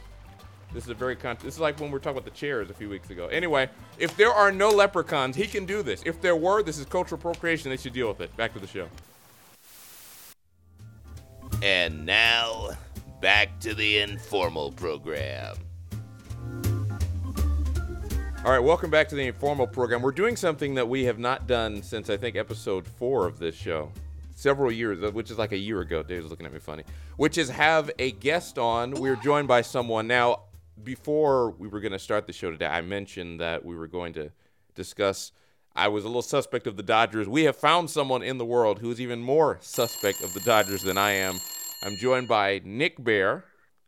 this 0.74 0.84
is 0.84 0.90
a 0.90 0.94
very 0.94 1.16
con- 1.16 1.38
this 1.44 1.56
is 1.56 1.60
like 1.60 1.80
when 1.80 1.90
we 1.90 1.94
were 1.94 2.00
talking 2.00 2.18
about 2.18 2.32
the 2.32 2.38
chairs 2.38 2.70
a 2.70 2.74
few 2.74 2.90
weeks 2.90 3.10
ago. 3.10 3.28
Anyway, 3.28 3.70
if 3.98 4.16
there 4.18 4.32
are 4.32 4.52
no 4.52 4.70
leprechauns, 4.70 5.36
he 5.36 5.48
can 5.48 5.66
do 5.66 5.82
this. 5.82 6.04
If 6.06 6.22
there 6.22 6.36
were, 6.36 6.62
this 6.62 6.78
is 6.78 6.86
cultural 6.86 7.20
appropriation. 7.20 7.70
They 7.70 7.78
should 7.78 7.94
deal 7.94 8.08
with 8.08 8.22
it. 8.22 8.36
Back 8.38 8.54
to 8.54 8.60
the 8.60 8.68
show. 8.68 8.88
And 11.64 12.06
now, 12.06 12.70
back 13.22 13.60
to 13.62 13.74
the 13.74 14.00
Informal 14.00 14.72
Program. 14.72 15.58
All 18.46 18.52
right, 18.52 18.60
welcome 18.60 18.90
back 18.90 19.10
to 19.10 19.16
the 19.16 19.28
informal 19.28 19.68
program. 19.68 20.02
We're 20.02 20.14
doing 20.14 20.38
something 20.38 20.76
that 20.76 20.88
we 20.88 21.04
have 21.04 21.20
not 21.20 21.46
done 21.46 21.84
since 21.84 22.10
I 22.10 22.16
think 22.16 22.38
episode 22.38 22.88
four 22.88 23.28
of 23.28 23.38
this 23.38 23.54
show, 23.54 23.92
several 24.40 24.72
years, 24.72 25.04
uh, 25.04 25.12
which 25.12 25.30
is 25.30 25.38
like 25.38 25.52
a 25.52 25.58
year 25.58 25.82
ago. 25.82 26.02
Dave's 26.02 26.30
looking 26.30 26.46
at 26.46 26.54
me 26.54 26.60
funny. 26.60 26.84
Which 27.18 27.38
is 27.38 27.50
have 27.50 27.92
a 28.00 28.12
guest 28.12 28.58
on. 28.58 28.92
We're 28.92 29.18
joined 29.18 29.48
by 29.48 29.62
someone 29.62 30.08
now. 30.08 30.44
Before 30.82 31.52
we 31.52 31.68
were 31.68 31.82
going 31.82 31.92
to 31.92 32.00
start 32.00 32.26
the 32.26 32.32
show 32.32 32.52
today, 32.52 32.66
I 32.66 32.80
mentioned 32.82 33.42
that 33.42 33.66
we 33.66 33.76
were 33.76 33.88
going 33.88 34.14
to 34.14 34.32
discuss. 34.76 35.34
I 35.76 35.90
was 35.90 36.06
a 36.06 36.08
little 36.08 36.22
suspect 36.22 36.68
of 36.68 36.78
the 36.78 36.84
Dodgers. 36.84 37.28
We 37.28 37.44
have 37.44 37.58
found 37.58 37.90
someone 37.90 38.24
in 38.24 38.38
the 38.38 38.46
world 38.46 38.80
who 38.80 38.90
is 38.90 39.02
even 39.02 39.20
more 39.20 39.58
suspect 39.62 40.24
of 40.24 40.34
the 40.34 40.40
Dodgers 40.40 40.84
than 40.84 40.98
I 40.98 41.12
am. 41.12 41.36
I'm 41.84 41.98
joined 41.98 42.30
by 42.30 42.62
Nick 42.64 43.04
Baer, 43.04 43.44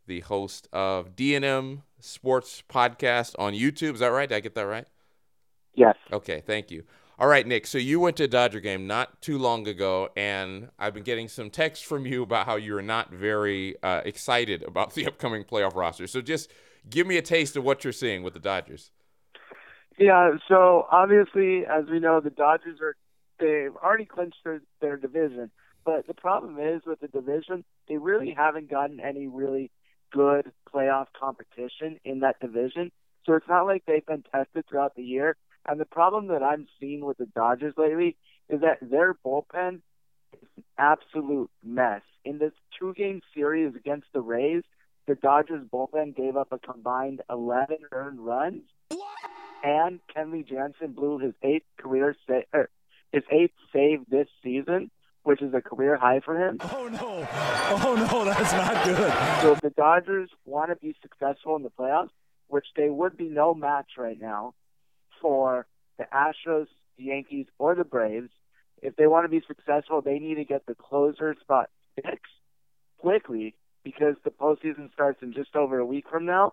the 0.06 0.20
host 0.20 0.68
of 0.70 1.16
DNM 1.16 1.80
Sports 1.98 2.62
Podcast 2.68 3.34
on 3.38 3.54
YouTube. 3.54 3.94
Is 3.94 4.00
that 4.00 4.08
right? 4.08 4.28
Did 4.28 4.36
I 4.36 4.40
get 4.40 4.54
that 4.54 4.66
right? 4.66 4.86
Yes. 5.74 5.96
Okay, 6.12 6.42
thank 6.46 6.70
you. 6.70 6.84
All 7.22 7.28
right, 7.28 7.46
Nick. 7.46 7.68
So 7.68 7.78
you 7.78 8.00
went 8.00 8.16
to 8.16 8.24
a 8.24 8.26
Dodger 8.26 8.58
game 8.58 8.88
not 8.88 9.22
too 9.22 9.38
long 9.38 9.68
ago, 9.68 10.08
and 10.16 10.70
I've 10.76 10.92
been 10.92 11.04
getting 11.04 11.28
some 11.28 11.50
texts 11.50 11.84
from 11.84 12.04
you 12.04 12.24
about 12.24 12.46
how 12.46 12.56
you're 12.56 12.82
not 12.82 13.12
very 13.12 13.76
uh, 13.80 14.00
excited 14.04 14.64
about 14.64 14.94
the 14.96 15.06
upcoming 15.06 15.44
playoff 15.44 15.76
roster. 15.76 16.08
So 16.08 16.20
just 16.20 16.50
give 16.90 17.06
me 17.06 17.18
a 17.18 17.22
taste 17.22 17.56
of 17.56 17.62
what 17.62 17.84
you're 17.84 17.92
seeing 17.92 18.24
with 18.24 18.34
the 18.34 18.40
Dodgers. 18.40 18.90
Yeah, 19.96 20.32
so 20.48 20.88
obviously, 20.90 21.64
as 21.64 21.84
we 21.88 22.00
know, 22.00 22.20
the 22.20 22.30
Dodgers 22.30 22.80
are 22.80 22.96
they've 23.38 23.76
already 23.76 24.04
clinched 24.04 24.38
their, 24.42 24.60
their 24.80 24.96
division. 24.96 25.52
But 25.84 26.08
the 26.08 26.14
problem 26.14 26.58
is 26.58 26.82
with 26.84 26.98
the 26.98 27.06
division, 27.06 27.64
they 27.88 27.98
really 27.98 28.32
haven't 28.36 28.68
gotten 28.68 28.98
any 28.98 29.28
really 29.28 29.70
good 30.10 30.50
playoff 30.74 31.06
competition 31.16 32.00
in 32.04 32.18
that 32.20 32.40
division. 32.40 32.90
So 33.24 33.34
it's 33.34 33.48
not 33.48 33.66
like 33.66 33.84
they've 33.86 34.04
been 34.04 34.24
tested 34.32 34.64
throughout 34.68 34.94
the 34.96 35.02
year. 35.02 35.36
And 35.66 35.80
the 35.80 35.84
problem 35.84 36.28
that 36.28 36.42
I'm 36.42 36.66
seeing 36.80 37.04
with 37.04 37.18
the 37.18 37.26
Dodgers 37.26 37.74
lately 37.76 38.16
is 38.48 38.60
that 38.62 38.78
their 38.80 39.14
bullpen 39.14 39.80
is 40.32 40.48
an 40.56 40.64
absolute 40.76 41.50
mess. 41.62 42.02
In 42.24 42.38
this 42.38 42.52
two 42.78 42.94
game 42.94 43.20
series 43.34 43.74
against 43.76 44.06
the 44.12 44.20
Rays, 44.20 44.62
the 45.06 45.14
Dodgers 45.14 45.64
bullpen 45.72 46.16
gave 46.16 46.36
up 46.36 46.52
a 46.52 46.58
combined 46.58 47.22
11 47.30 47.78
earned 47.92 48.20
runs. 48.20 48.62
And 49.64 50.00
Kenley 50.14 50.46
Jansen 50.46 50.92
blew 50.92 51.18
his 51.18 51.34
eighth 51.42 51.66
career 51.76 52.16
sa- 52.26 52.40
er, 52.52 52.68
his 53.12 53.22
eighth 53.30 53.54
save 53.72 54.00
this 54.08 54.26
season, 54.42 54.90
which 55.22 55.40
is 55.40 55.54
a 55.54 55.60
career 55.60 55.96
high 55.96 56.20
for 56.20 56.36
him. 56.36 56.58
Oh 56.60 56.88
no! 56.88 57.28
Oh 57.84 57.94
no, 58.12 58.24
that's 58.24 58.52
not 58.52 58.84
good. 58.84 59.42
So 59.42 59.52
if 59.52 59.60
the 59.60 59.70
Dodgers 59.70 60.30
want 60.44 60.70
to 60.70 60.76
be 60.76 60.96
successful 61.00 61.54
in 61.54 61.62
the 61.62 61.70
playoffs, 61.70 62.10
which 62.52 62.66
they 62.76 62.90
would 62.90 63.16
be 63.16 63.30
no 63.30 63.54
match 63.54 63.92
right 63.96 64.20
now 64.20 64.52
for 65.22 65.66
the 65.96 66.04
Astros, 66.12 66.66
the 66.98 67.04
Yankees, 67.04 67.46
or 67.58 67.74
the 67.74 67.82
Braves, 67.84 68.28
if 68.82 68.94
they 68.96 69.06
want 69.06 69.24
to 69.24 69.30
be 69.30 69.42
successful, 69.46 70.02
they 70.02 70.18
need 70.18 70.34
to 70.34 70.44
get 70.44 70.66
the 70.66 70.74
closer 70.74 71.34
spot 71.40 71.70
fixed 71.96 72.20
quickly 72.98 73.54
because 73.84 74.16
the 74.22 74.30
postseason 74.30 74.92
starts 74.92 75.22
in 75.22 75.32
just 75.32 75.56
over 75.56 75.78
a 75.78 75.86
week 75.86 76.04
from 76.10 76.26
now. 76.26 76.52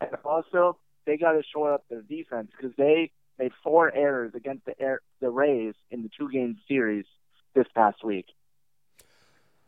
And 0.00 0.10
also, 0.24 0.78
they 1.04 1.16
got 1.16 1.32
to 1.32 1.42
shore 1.52 1.74
up 1.74 1.84
their 1.90 2.02
defense 2.02 2.52
because 2.56 2.76
they 2.76 3.10
made 3.36 3.50
four 3.64 3.92
errors 3.92 4.32
against 4.36 4.66
the 4.66 4.80
Air, 4.80 5.00
the 5.20 5.30
Rays 5.30 5.74
in 5.90 6.04
the 6.04 6.10
two 6.16 6.30
game 6.30 6.58
series 6.68 7.06
this 7.56 7.66
past 7.74 8.04
week. 8.04 8.26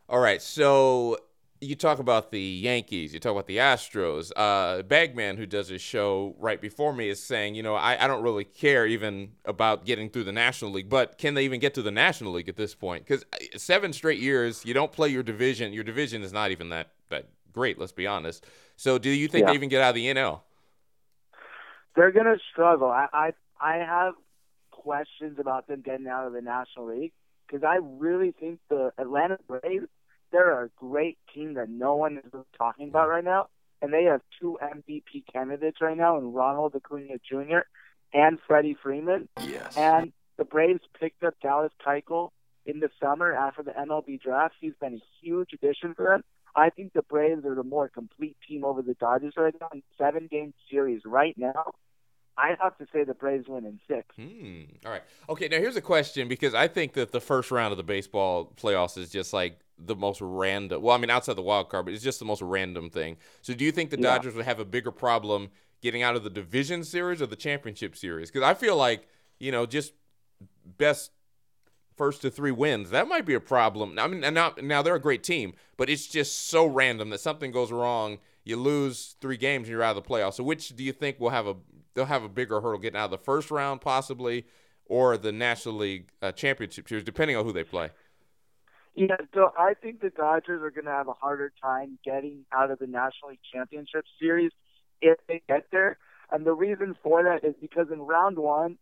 All 0.07 0.19
right, 0.19 0.41
so 0.41 1.17
you 1.63 1.75
talk 1.75 1.99
about 1.99 2.31
the 2.31 2.39
Yankees, 2.39 3.13
you 3.13 3.19
talk 3.19 3.31
about 3.31 3.47
the 3.47 3.57
Astros. 3.57 4.31
Uh, 4.35 4.83
Bagman, 4.83 5.37
who 5.37 5.45
does 5.45 5.67
his 5.69 5.81
show 5.81 6.35
right 6.39 6.59
before 6.59 6.93
me, 6.93 7.09
is 7.09 7.23
saying, 7.23 7.55
you 7.55 7.63
know, 7.63 7.75
I, 7.75 8.03
I 8.03 8.07
don't 8.07 8.21
really 8.21 8.43
care 8.43 8.85
even 8.85 9.31
about 9.45 9.85
getting 9.85 10.09
through 10.09 10.25
the 10.25 10.31
National 10.31 10.71
League, 10.71 10.89
but 10.89 11.17
can 11.17 11.33
they 11.33 11.45
even 11.45 11.59
get 11.59 11.73
to 11.75 11.81
the 11.81 11.91
National 11.91 12.33
League 12.33 12.49
at 12.49 12.55
this 12.55 12.75
point? 12.75 13.05
Because 13.05 13.25
seven 13.55 13.93
straight 13.93 14.19
years, 14.19 14.65
you 14.65 14.73
don't 14.73 14.91
play 14.91 15.09
your 15.09 15.23
division. 15.23 15.73
Your 15.73 15.83
division 15.83 16.21
is 16.23 16.33
not 16.33 16.51
even 16.51 16.69
that 16.69 16.91
that 17.09 17.29
great. 17.51 17.79
Let's 17.79 17.91
be 17.91 18.07
honest. 18.07 18.45
So, 18.75 18.97
do 18.97 19.09
you 19.09 19.27
think 19.27 19.43
Yeah. 19.43 19.51
they 19.51 19.55
even 19.55 19.69
get 19.69 19.81
out 19.81 19.89
of 19.89 19.95
the 19.95 20.07
NL? 20.07 20.41
They're 21.95 22.11
gonna 22.11 22.37
struggle. 22.51 22.89
I 22.89 23.07
I, 23.13 23.33
I 23.59 23.75
have 23.77 24.13
questions 24.71 25.37
about 25.39 25.67
them 25.67 25.81
getting 25.81 26.07
out 26.07 26.27
of 26.27 26.33
the 26.33 26.41
National 26.41 26.87
League 26.87 27.13
because 27.47 27.63
I 27.63 27.79
really 27.81 28.31
think 28.31 28.59
the 28.69 28.91
Atlanta 28.97 29.37
Braves 29.47 29.87
they're 30.33 30.63
a 30.63 30.69
great 30.75 31.17
team 31.33 31.53
that 31.53 31.69
no 31.69 31.95
one 31.95 32.17
is 32.17 32.31
talking 32.57 32.89
about 32.89 33.07
right 33.07 33.23
now, 33.23 33.47
and 33.81 33.93
they 33.93 34.03
have 34.05 34.21
two 34.41 34.57
MVP 34.61 35.23
candidates 35.31 35.77
right 35.79 35.95
now 35.95 36.17
in 36.17 36.33
Ronald 36.33 36.75
Acuna 36.75 37.19
Jr. 37.29 37.59
and 38.13 38.39
Freddie 38.45 38.75
Freeman. 38.81 39.29
Yes. 39.41 39.77
And 39.77 40.11
the 40.37 40.43
Braves 40.43 40.81
picked 40.99 41.23
up 41.23 41.35
Dallas 41.41 41.71
Keuchel 41.85 42.31
in 42.65 42.79
the 42.79 42.89
summer 43.01 43.31
after 43.31 43.63
the 43.63 43.71
MLB 43.71 44.21
draft. 44.21 44.55
He's 44.59 44.73
been 44.81 44.95
a 44.95 45.03
huge 45.21 45.49
addition 45.53 45.93
for 45.93 46.05
them. 46.05 46.23
I 46.55 46.69
think 46.69 46.93
the 46.93 47.03
Braves 47.03 47.45
are 47.45 47.55
the 47.55 47.63
more 47.63 47.89
complete 47.89 48.37
team 48.47 48.63
over 48.63 48.81
the 48.81 48.93
Dodgers 48.95 49.33
right 49.37 49.55
now. 49.59 49.69
In 49.73 49.83
seven 49.97 50.27
game 50.29 50.53
series 50.69 51.01
right 51.05 51.35
now, 51.37 51.73
I 52.37 52.55
have 52.61 52.77
to 52.79 52.87
say 52.91 53.03
the 53.03 53.13
Braves 53.13 53.47
win 53.47 53.65
in 53.65 53.79
six. 53.87 54.15
Hmm. 54.15 54.63
All 54.85 54.91
right. 54.91 55.03
Okay. 55.29 55.47
Now 55.47 55.57
here's 55.57 55.75
a 55.75 55.81
question 55.81 56.27
because 56.27 56.53
I 56.53 56.67
think 56.67 56.93
that 56.93 57.11
the 57.11 57.21
first 57.21 57.51
round 57.51 57.71
of 57.71 57.77
the 57.77 57.83
baseball 57.83 58.51
playoffs 58.55 58.97
is 58.97 59.09
just 59.09 59.33
like 59.33 59.59
the 59.77 59.95
most 59.95 60.19
random. 60.21 60.81
Well, 60.81 60.95
I 60.95 60.99
mean, 60.99 61.09
outside 61.09 61.35
the 61.35 61.41
wild 61.43 61.69
card, 61.69 61.85
but 61.85 61.93
it's 61.93 62.03
just 62.03 62.19
the 62.19 62.25
most 62.25 62.41
random 62.41 62.89
thing. 62.89 63.17
So, 63.41 63.53
do 63.53 63.63
you 63.63 63.71
think 63.71 63.89
the 63.91 63.97
Yeah. 63.97 64.15
Dodgers 64.15 64.33
would 64.35 64.45
have 64.45 64.59
a 64.59 64.65
bigger 64.65 64.91
problem 64.91 65.49
getting 65.81 66.01
out 66.01 66.15
of 66.15 66.23
the 66.23 66.29
division 66.29 66.83
series 66.83 67.21
or 67.21 67.27
the 67.27 67.35
championship 67.35 67.95
series? 67.95 68.31
Because 68.31 68.47
I 68.47 68.53
feel 68.53 68.75
like 68.77 69.07
you 69.39 69.51
know, 69.51 69.65
just 69.65 69.93
best 70.65 71.11
first 71.95 72.21
to 72.23 72.31
three 72.31 72.51
wins 72.51 72.89
that 72.89 73.07
might 73.07 73.25
be 73.25 73.33
a 73.35 73.39
problem. 73.39 73.99
I 73.99 74.07
mean, 74.07 74.23
and 74.23 74.33
now 74.33 74.53
now 74.61 74.81
they're 74.81 74.95
a 74.95 74.99
great 75.01 75.23
team, 75.23 75.53
but 75.77 75.89
it's 75.89 76.07
just 76.07 76.47
so 76.47 76.65
random 76.65 77.09
that 77.11 77.19
something 77.19 77.51
goes 77.51 77.71
wrong. 77.71 78.19
You 78.45 78.57
lose 78.57 79.15
three 79.21 79.37
games, 79.37 79.67
and 79.67 79.71
you're 79.71 79.83
out 79.83 79.95
of 79.95 80.03
the 80.03 80.09
playoffs. 80.09 80.33
So, 80.35 80.43
which 80.43 80.75
do 80.75 80.83
you 80.83 80.91
think 80.91 81.19
will 81.19 81.29
have 81.29 81.47
a 81.47 81.55
they'll 81.93 82.05
have 82.05 82.23
a 82.23 82.29
bigger 82.29 82.61
hurdle 82.61 82.79
getting 82.79 82.99
out 82.99 83.05
of 83.05 83.11
the 83.11 83.17
first 83.17 83.51
round, 83.51 83.81
possibly, 83.81 84.45
or 84.85 85.17
the 85.17 85.31
National 85.31 85.75
League 85.75 86.09
uh, 86.21 86.31
championship 86.31 86.87
series, 86.87 87.03
depending 87.03 87.37
on 87.37 87.45
who 87.45 87.53
they 87.53 87.63
play? 87.63 87.89
Yeah, 88.95 89.17
so 89.33 89.51
I 89.57 89.73
think 89.73 90.01
the 90.01 90.11
Dodgers 90.11 90.61
are 90.61 90.69
going 90.69 90.85
to 90.85 90.91
have 90.91 91.07
a 91.07 91.13
harder 91.13 91.51
time 91.61 91.97
getting 92.05 92.45
out 92.51 92.69
of 92.69 92.79
the 92.79 92.85
National 92.85 93.31
League 93.31 93.39
Championship 93.51 94.05
Series 94.19 94.51
if 95.01 95.17
they 95.27 95.41
get 95.47 95.65
there. 95.71 95.97
And 96.31 96.45
the 96.45 96.53
reason 96.53 96.95
for 97.01 97.23
that 97.23 97.47
is 97.47 97.55
because 97.59 97.87
in 97.91 97.99
round 98.01 98.37
one, 98.37 98.77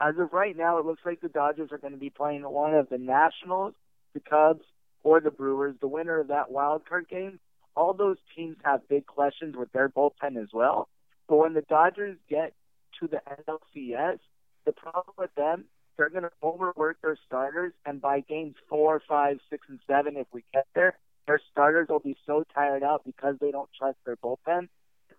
as 0.00 0.14
of 0.18 0.32
right 0.32 0.56
now, 0.56 0.78
it 0.78 0.86
looks 0.86 1.02
like 1.04 1.20
the 1.20 1.28
Dodgers 1.28 1.70
are 1.72 1.78
going 1.78 1.92
to 1.92 1.98
be 1.98 2.08
playing 2.08 2.42
one 2.42 2.74
of 2.74 2.88
the 2.88 2.96
Nationals, 2.96 3.74
the 4.14 4.20
Cubs, 4.20 4.64
or 5.02 5.20
the 5.20 5.30
Brewers, 5.30 5.76
the 5.80 5.88
winner 5.88 6.20
of 6.20 6.28
that 6.28 6.50
wild 6.50 6.86
card 6.88 7.08
game. 7.08 7.38
All 7.76 7.92
those 7.92 8.16
teams 8.34 8.56
have 8.64 8.88
big 8.88 9.06
questions 9.06 9.56
with 9.56 9.70
their 9.72 9.90
bullpen 9.90 10.40
as 10.42 10.48
well. 10.52 10.88
But 11.30 11.36
when 11.36 11.54
the 11.54 11.62
Dodgers 11.62 12.18
get 12.28 12.54
to 12.98 13.06
the 13.06 13.22
NLCS, 13.46 14.18
the 14.66 14.72
problem 14.72 15.14
with 15.16 15.32
them 15.36 15.66
they're 15.96 16.10
going 16.10 16.24
to 16.24 16.30
overwork 16.42 17.00
their 17.02 17.16
starters, 17.26 17.72
and 17.84 18.00
by 18.00 18.20
games 18.20 18.54
four, 18.70 19.02
five, 19.06 19.38
six, 19.50 19.66
and 19.68 19.78
seven, 19.86 20.16
if 20.16 20.26
we 20.32 20.42
get 20.52 20.66
there, 20.74 20.98
their 21.26 21.38
starters 21.52 21.88
will 21.90 22.00
be 22.00 22.16
so 22.26 22.42
tired 22.54 22.82
out 22.82 23.02
because 23.04 23.36
they 23.38 23.50
don't 23.50 23.68
trust 23.78 23.98
their 24.06 24.16
bullpen. 24.16 24.68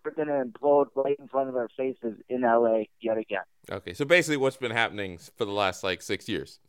They're 0.03 0.11
going 0.13 0.27
to 0.27 0.43
implode 0.43 0.87
right 0.95 1.15
in 1.19 1.27
front 1.27 1.49
of 1.49 1.55
our 1.55 1.69
faces 1.77 2.15
in 2.27 2.41
LA 2.41 2.85
yet 2.99 3.19
again. 3.19 3.43
Okay, 3.71 3.93
so 3.93 4.03
basically, 4.03 4.37
what's 4.37 4.57
been 4.57 4.71
happening 4.71 5.19
for 5.37 5.45
the 5.45 5.51
last 5.51 5.83
like 5.83 6.01
six 6.01 6.27
years? 6.27 6.59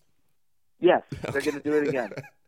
Yes, 0.79 1.03
they're 1.33 1.41
going 1.41 1.61
to 1.61 1.63
do 1.63 1.73
it 1.73 1.89
again. 1.89 2.13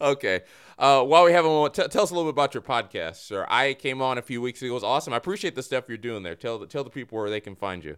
okay. 0.00 0.40
Uh, 0.78 1.02
while 1.02 1.24
we 1.24 1.32
have 1.32 1.44
a 1.44 1.48
moment, 1.48 1.74
t- 1.74 1.86
tell 1.88 2.02
us 2.02 2.10
a 2.10 2.14
little 2.14 2.30
bit 2.30 2.34
about 2.34 2.54
your 2.54 2.62
podcast, 2.62 3.16
sir. 3.16 3.46
I 3.48 3.74
came 3.74 4.00
on 4.00 4.18
a 4.18 4.22
few 4.22 4.40
weeks 4.40 4.62
ago. 4.62 4.70
It 4.70 4.74
was 4.74 4.84
awesome. 4.84 5.12
I 5.12 5.16
appreciate 5.16 5.54
the 5.54 5.62
stuff 5.62 5.84
you're 5.88 5.98
doing 5.98 6.22
there. 6.22 6.34
Tell 6.34 6.58
the, 6.58 6.66
tell 6.66 6.84
the 6.84 6.90
people 6.90 7.18
where 7.18 7.30
they 7.30 7.40
can 7.40 7.54
find 7.54 7.84
you. 7.84 7.96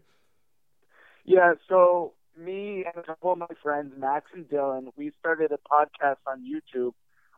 Yeah, 1.24 1.54
so 1.68 2.14
me 2.36 2.84
and 2.84 2.96
a 2.96 3.02
couple 3.02 3.32
of 3.32 3.38
my 3.38 3.46
friends, 3.62 3.92
Max 3.96 4.26
and 4.34 4.48
Dylan, 4.48 4.88
we 4.96 5.12
started 5.20 5.52
a 5.52 5.58
podcast 5.58 6.16
on 6.26 6.42
YouTube 6.42 6.92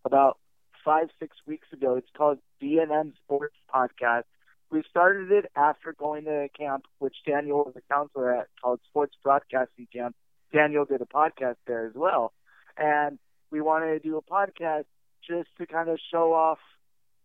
about 0.05 0.39
five, 0.85 1.09
six 1.19 1.37
weeks 1.47 1.67
ago. 1.73 1.97
It's 1.97 2.09
called 2.17 2.39
DNM 2.63 3.13
Sports 3.25 3.57
Podcast. 3.73 4.25
We 4.71 4.83
started 4.89 5.31
it 5.31 5.51
after 5.57 5.93
going 5.93 6.25
to 6.25 6.45
a 6.45 6.49
camp, 6.49 6.85
which 6.99 7.17
Daniel 7.27 7.65
was 7.65 7.75
a 7.77 7.93
counselor 7.93 8.35
at, 8.35 8.49
called 8.61 8.81
Sports 8.89 9.15
Broadcasting 9.23 9.89
Camp. 9.93 10.17
Daniel 10.53 10.85
did 10.85 11.01
a 11.01 11.07
podcast 11.07 11.57
there 11.67 11.87
as 11.87 11.95
well. 11.95 12.33
And 12.77 13.19
we 13.55 13.61
wanted 13.61 13.93
to 13.93 14.01
do 14.01 14.17
a 14.17 14.23
podcast 14.23 14.87
just 15.25 15.49
to 15.59 15.65
kind 15.65 15.89
of 15.89 16.01
show 16.11 16.33
off 16.33 16.59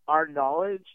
our 0.08 0.28
knowledge 0.28 0.86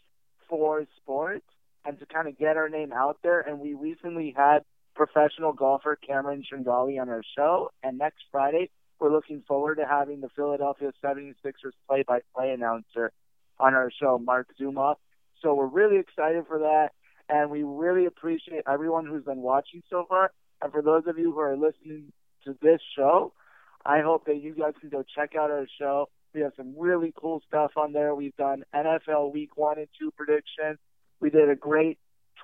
for 0.47 0.85
sports 0.95 1.43
and 1.83 1.99
to 1.99 2.05
kind 2.05 2.29
of 2.29 2.37
get 2.37 2.55
our 2.55 2.69
name 2.69 2.93
out 2.93 3.17
there. 3.21 3.41
And 3.41 3.59
we 3.59 3.73
recently 3.73 4.33
had 4.35 4.59
professional 4.95 5.51
golfer 5.51 5.97
Cameron 5.97 6.41
Tringale 6.49 7.01
on 7.01 7.09
our 7.09 7.21
show. 7.37 7.69
And 7.83 7.97
next 7.97 8.23
Friday, 8.31 8.69
we're 8.97 9.11
looking 9.11 9.43
forward 9.45 9.75
to 9.75 9.85
having 9.85 10.21
the 10.21 10.29
Philadelphia 10.29 10.93
76ers 11.03 11.73
play-by-play 11.89 12.51
announcer 12.51 13.11
on 13.59 13.73
our 13.73 13.91
show, 13.91 14.17
Marc 14.17 14.47
Zumoff. 14.57 14.95
So 15.41 15.53
we're 15.53 15.65
really 15.65 15.97
excited 15.97 16.45
for 16.47 16.59
that. 16.59 16.91
And 17.27 17.51
we 17.51 17.63
really 17.63 18.05
appreciate 18.05 18.63
everyone 18.71 19.05
who's 19.05 19.25
been 19.25 19.41
watching 19.41 19.83
so 19.89 20.05
far. 20.07 20.31
And 20.61 20.71
for 20.71 20.81
those 20.81 21.03
of 21.07 21.17
you 21.17 21.33
who 21.33 21.39
are 21.41 21.57
listening 21.57 22.13
to 22.45 22.55
this 22.61 22.79
show, 22.95 23.33
I 23.85 24.01
hope 24.01 24.25
that 24.25 24.41
you 24.41 24.55
guys 24.55 24.73
can 24.79 24.89
go 24.89 25.03
check 25.03 25.35
out 25.35 25.51
our 25.51 25.67
show. 25.79 26.09
We 26.33 26.41
have 26.41 26.53
some 26.57 26.73
really 26.77 27.13
cool 27.15 27.41
stuff 27.47 27.71
on 27.77 27.93
there. 27.93 28.15
We've 28.15 28.35
done 28.35 28.63
NFL 28.73 29.31
Week 29.33 29.55
1 29.55 29.77
and 29.77 29.87
2 29.99 30.11
predictions. 30.11 30.79
We 31.19 31.29
did 31.29 31.49
a 31.49 31.55
great 31.55 31.97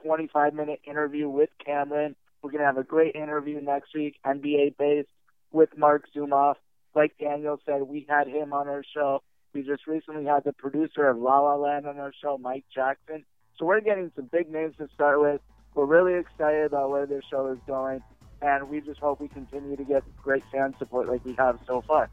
25 0.03 0.53
minute 0.53 0.79
interview 0.85 1.29
with 1.29 1.49
Cameron. 1.63 2.15
We're 2.41 2.51
to 2.51 2.59
have 2.59 2.77
a 2.77 2.83
great 2.83 3.15
interview 3.15 3.61
next 3.61 3.93
week, 3.93 4.15
NBA 4.25 4.77
based, 4.77 5.09
with 5.51 5.77
Marc 5.77 6.05
Zumoff. 6.15 6.55
Like 6.95 7.17
Daniel 7.19 7.59
said, 7.65 7.83
we 7.83 8.05
had 8.09 8.27
him 8.27 8.53
on 8.53 8.67
our 8.67 8.83
show. 8.93 9.21
We 9.53 9.63
just 9.63 9.85
recently 9.85 10.25
had 10.25 10.43
the 10.43 10.53
producer 10.53 11.07
of 11.07 11.17
La 11.17 11.39
La 11.39 11.55
Land 11.55 11.85
on 11.85 11.99
our 11.99 12.13
show, 12.21 12.37
Mike 12.37 12.65
Jackson. 12.73 13.25
So 13.57 13.65
we're 13.65 13.81
getting 13.81 14.11
some 14.15 14.29
big 14.31 14.49
names 14.49 14.75
to 14.77 14.87
start 14.93 15.21
with. 15.21 15.41
We're 15.75 15.85
really 15.85 16.19
excited 16.19 16.65
about 16.65 16.89
where 16.89 17.05
this 17.05 17.23
show 17.29 17.47
is 17.51 17.59
going, 17.67 18.01
and 18.41 18.69
we 18.69 18.81
just 18.81 18.99
hope 18.99 19.19
we 19.19 19.27
continue 19.27 19.75
to 19.75 19.83
get 19.83 20.03
great 20.21 20.43
fan 20.51 20.73
support 20.79 21.07
like 21.07 21.23
we 21.25 21.33
have 21.33 21.59
so 21.65 21.81
far. 21.81 22.09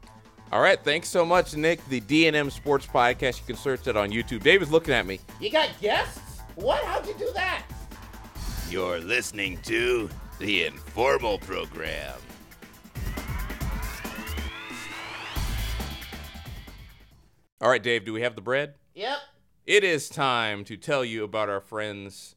All 0.51 0.61
right. 0.61 0.83
Thanks 0.83 1.07
so 1.09 1.25
much, 1.25 1.55
Nick. 1.55 1.83
The 1.89 2.01
DNM 2.01 2.51
Sports 2.51 2.87
Podcast. 2.87 3.39
You 3.39 3.45
can 3.45 3.55
search 3.55 3.83
that 3.83 3.95
on 3.95 4.09
YouTube. 4.11 4.41
David's 4.41 4.71
looking 4.71 4.93
at 4.93 5.05
me. 5.05 5.19
You 5.39 5.51
got 5.51 5.69
guests? 5.79 6.41
What? 6.55 6.83
How'd 6.83 7.05
you 7.07 7.13
do 7.19 7.31
that? 7.35 7.63
You're 8.69 8.99
listening 8.99 9.59
to 9.63 10.09
the 10.39 10.65
Informal 10.65 11.37
Program. 11.39 12.15
All 17.61 17.69
right, 17.69 17.83
Dave, 17.83 18.05
do 18.05 18.13
we 18.13 18.21
have 18.21 18.35
the 18.35 18.41
bread? 18.41 18.75
Yep. 18.95 19.17
It 19.65 19.83
is 19.83 20.09
time 20.09 20.63
to 20.65 20.77
tell 20.77 21.03
you 21.03 21.23
about 21.23 21.49
our 21.49 21.59
friends 21.59 22.35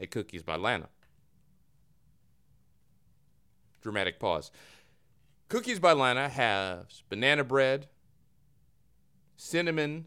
at 0.00 0.10
Cookies 0.10 0.42
by 0.42 0.56
Lana. 0.56 0.88
Dramatic 3.88 4.20
pause. 4.20 4.50
Cookies 5.48 5.78
by 5.78 5.92
Lana 5.92 6.28
has 6.28 7.02
banana 7.08 7.42
bread, 7.42 7.86
cinnamon, 9.34 10.04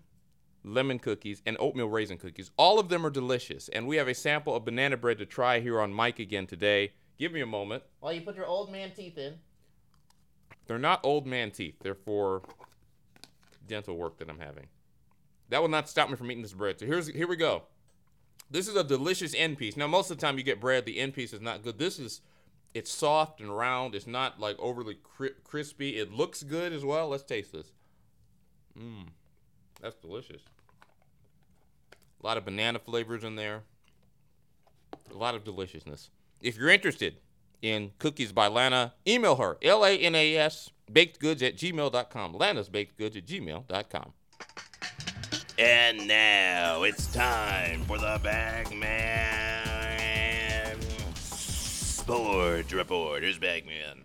lemon 0.64 1.00
cookies, 1.00 1.42
and 1.48 1.58
oatmeal 1.60 1.90
raisin 1.90 2.20
cookies. 2.20 2.52
All 2.58 2.78
of 2.78 2.90
them 2.90 3.04
are 3.04 3.10
delicious, 3.10 3.70
and 3.70 3.88
we 3.88 3.96
have 3.96 4.08
a 4.08 4.14
sample 4.14 4.56
of 4.56 4.66
banana 4.66 4.98
bread 4.98 5.18
to 5.18 5.26
try 5.26 5.62
here 5.62 5.82
on 5.82 5.92
Mike 5.92 6.20
again 6.20 6.46
today. 6.46 6.92
Give 7.18 7.32
me 7.32 7.42
a 7.42 7.48
moment. 7.48 7.82
While 8.02 8.14
you 8.14 8.22
put 8.22 8.36
your 8.36 8.46
old 8.46 8.72
man 8.72 8.92
teeth 8.92 9.18
in. 9.18 9.34
They're 10.68 10.78
not 10.78 11.00
old 11.04 11.26
man 11.26 11.50
teeth. 11.50 11.78
They're 11.82 11.96
for 11.96 12.44
dental 13.68 13.98
work 13.98 14.20
that 14.20 14.30
I'm 14.30 14.38
having. 14.38 14.68
That 15.50 15.60
will 15.60 15.70
not 15.70 15.90
stop 15.90 16.08
me 16.08 16.16
from 16.18 16.30
eating 16.30 16.44
this 16.44 16.54
bread. 16.54 16.80
So 16.80 16.86
here's 16.86 17.08
here 17.08 17.28
we 17.28 17.36
go. 17.36 17.64
This 18.52 18.68
is 18.68 18.76
a 18.76 18.84
delicious 18.84 19.34
end 19.34 19.58
piece. 19.58 19.76
Now 19.76 19.88
most 19.88 20.12
of 20.12 20.18
the 20.18 20.22
time 20.22 20.38
you 20.38 20.44
get 20.44 20.62
bread, 20.62 20.86
the 20.86 21.00
end 21.00 21.16
piece 21.16 21.34
is 21.34 21.42
not 21.42 21.64
good. 21.64 21.80
This 21.80 21.98
is 21.98 22.22
it's 22.74 22.92
soft 22.92 23.40
and 23.40 23.56
round. 23.56 23.96
It's 23.96 24.08
not 24.08 24.40
like 24.40 24.58
overly 24.60 24.96
cri- 25.04 25.36
crispy. 25.44 25.98
It 25.98 26.12
looks 26.12 26.44
good 26.44 26.74
as 26.74 26.86
well. 26.86 27.10
Let's 27.10 27.24
taste 27.24 27.52
this. 27.52 27.72
Mmm, 28.78 29.08
that's 29.82 29.96
delicious. 29.96 30.42
A 32.22 32.26
lot 32.26 32.38
of 32.38 32.46
banana 32.46 32.80
flavors 32.80 33.24
in 33.24 33.36
there. 33.36 33.64
A 35.12 35.18
lot 35.18 35.36
of 35.36 35.44
deliciousness. 35.44 36.10
If 36.42 36.58
you're 36.58 36.70
interested 36.70 37.18
in 37.62 37.92
Cookies 38.00 38.32
by 38.32 38.48
Lana. 38.48 38.94
Email 39.08 39.36
her, 39.36 39.58
L 39.62 39.86
A 39.86 39.98
N 39.98 40.16
A 40.16 40.38
S, 40.38 40.70
bakedgoods 40.92 41.42
at 41.42 41.56
gmail.com. 41.56 42.34
Lana's 42.34 42.70
bakedgoods 42.70 43.18
at 43.18 43.26
gmail.com. 43.26 44.14
And 45.60 46.08
now 46.08 46.84
it's 46.84 47.12
time 47.14 47.84
for 47.86 47.98
the 47.98 48.20
Bagman 48.24 49.41
Sports 52.12 52.74
Report. 52.74 53.24
Here's 53.24 53.38
Bagman. 53.38 54.04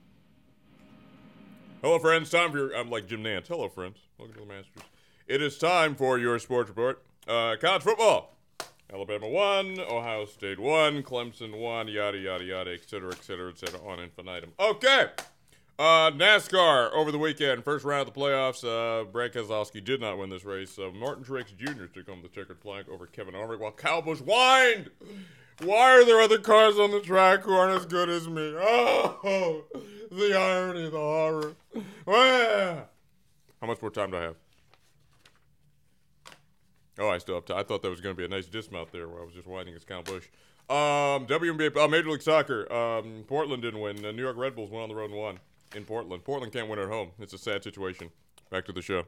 Hello, 1.83 1.99
friends. 1.99 2.31
Time 2.31 2.53
for 2.53 2.59
your. 2.59 2.77
I'm 2.77 2.89
like 2.89 3.09
Jim 3.09 3.25
Nantz. 3.25 3.49
Hello, 3.49 3.69
friends. 3.69 3.99
Welcome 4.17 4.35
to 4.35 4.41
the 4.43 4.47
Masters. 4.47 4.85
It 5.27 5.43
is 5.43 5.59
time 5.59 5.97
for 5.97 6.17
your 6.17 6.39
sports 6.39 6.69
report. 6.69 7.03
Uh, 7.27 7.57
college 7.61 7.83
football. 7.83 8.37
Alabama 8.93 9.29
won, 9.29 9.81
Ohio 9.81 10.25
State 10.25 10.61
won, 10.61 11.03
Clemson 11.03 11.59
won, 11.59 11.89
yada 11.89 12.17
yada 12.17 12.45
yada, 12.45 12.73
et 12.73 12.89
cetera, 12.89 13.11
et 13.11 13.25
cetera, 13.25 13.51
et 13.51 13.59
cetera, 13.59 13.81
on 13.85 13.99
infinitum. 13.99 14.53
Okay. 14.61 15.07
Uh, 15.77 16.13
NASCAR 16.13 16.93
over 16.93 17.11
the 17.11 17.19
weekend, 17.19 17.65
first 17.65 17.85
round 17.85 18.07
of 18.07 18.15
the 18.15 18.21
playoffs. 18.21 18.63
Uh, 18.63 19.03
Brad 19.03 19.33
Keselowski 19.33 19.83
did 19.85 20.01
not 20.01 20.17
win 20.17 20.31
this 20.31 20.45
race. 20.45 20.79
Uh, 20.79 20.93
Martin 20.95 21.25
Truex 21.25 21.57
Jr. 21.57 21.87
took 21.87 22.09
home 22.09 22.23
the 22.23 22.29
checkered 22.29 22.61
flag 22.61 22.89
over 22.89 23.09
Kevin 23.09 23.35
Harvick, 23.35 23.59
while 23.59 23.73
Kyle 23.73 24.01
Busch 24.01 24.21
whined. 24.21 24.91
Why 25.63 25.99
are 25.99 26.05
there 26.05 26.21
other 26.21 26.39
cars 26.39 26.79
on 26.79 26.91
the 26.91 27.01
track 27.01 27.41
who 27.41 27.53
aren't 27.53 27.79
as 27.79 27.87
good 27.87 28.09
as 28.09 28.29
me? 28.29 28.55
Oh, 28.57 29.65
the 30.11 30.39
irony, 30.39 30.91
the 30.91 30.99
horror. 30.99 31.55
How 33.61 33.67
much 33.67 33.81
more 33.81 33.91
time 33.91 34.11
do 34.11 34.19
I 34.19 34.23
have? 34.23 34.37
Oh, 36.99 37.09
I 37.09 37.19
still 37.19 37.37
have 37.37 37.45
time. 37.45 37.59
I 37.59 37.63
thought 37.63 37.83
that 37.83 37.91
was 37.91 38.01
going 38.01 38.15
to 38.15 38.19
be 38.19 38.25
a 38.25 38.29
nice 38.29 38.47
dismount 38.47 38.93
there 38.93 39.09
where 39.09 39.23
I 39.23 39.25
was 39.25 39.35
just 39.35 39.47
whining 39.47 39.75
as 39.75 39.85
Kyle 39.85 40.03
Busch. 40.03 40.25
Um, 40.69 41.27
WNBA, 41.27 41.77
uh, 41.77 41.89
Major 41.89 42.11
League 42.11 42.23
Soccer. 42.23 42.71
Um, 42.73 43.25
Portland 43.27 43.63
didn't 43.63 43.81
win. 43.81 44.03
The 44.03 44.13
New 44.13 44.23
York 44.23 44.37
Red 44.37 44.57
Bulls 44.57 44.71
went 44.71 44.83
on 44.83 44.89
the 44.89 44.95
road 44.95 45.11
and 45.11 45.19
won 45.19 45.39
in 45.75 45.85
Portland. 45.85 46.25
Portland 46.25 46.53
can't 46.53 46.69
win 46.69 46.79
at 46.79 46.89
home. 46.89 47.11
It's 47.19 47.33
a 47.33 47.39
sad 47.39 47.63
situation. 47.63 48.11
Back 48.51 48.65
to 48.67 48.73
the 48.73 48.83
show. 48.83 49.05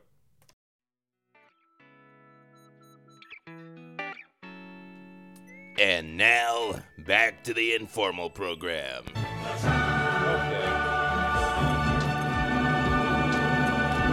And 5.79 6.17
now, 6.17 6.75
back 7.07 7.45
to 7.45 7.55
the 7.55 7.75
informal 7.77 8.29
program. 8.31 9.05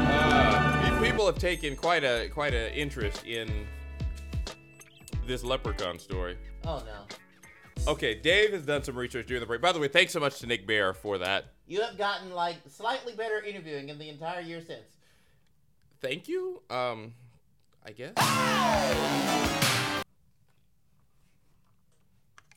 Uh, 0.07 0.99
people 1.01 1.25
have 1.25 1.39
taken 1.39 1.75
quite 1.75 2.03
a 2.03 2.29
quite 2.29 2.53
a 2.53 2.71
interest 2.77 3.25
in 3.25 3.65
this 5.25 5.43
leprechaun 5.43 5.97
story. 5.97 6.37
Oh 6.65 6.83
no. 6.85 7.91
Okay, 7.91 8.13
Dave 8.13 8.51
has 8.53 8.63
done 8.63 8.83
some 8.83 8.95
research 8.95 9.25
during 9.25 9.41
the 9.41 9.47
break. 9.47 9.61
By 9.61 9.71
the 9.71 9.79
way, 9.79 9.87
thanks 9.87 10.13
so 10.13 10.19
much 10.19 10.39
to 10.39 10.47
Nick 10.47 10.67
Baer 10.67 10.93
for 10.93 11.17
that. 11.17 11.45
You 11.67 11.81
have 11.81 11.97
gotten 11.97 12.31
like 12.31 12.57
slightly 12.69 13.15
better 13.15 13.41
interviewing 13.41 13.89
in 13.89 13.97
the 13.97 14.09
entire 14.09 14.41
year 14.41 14.61
since. 14.61 14.85
Thank 15.99 16.27
you. 16.27 16.61
Um, 16.69 17.13
I 17.83 17.91
guess. 17.91 18.13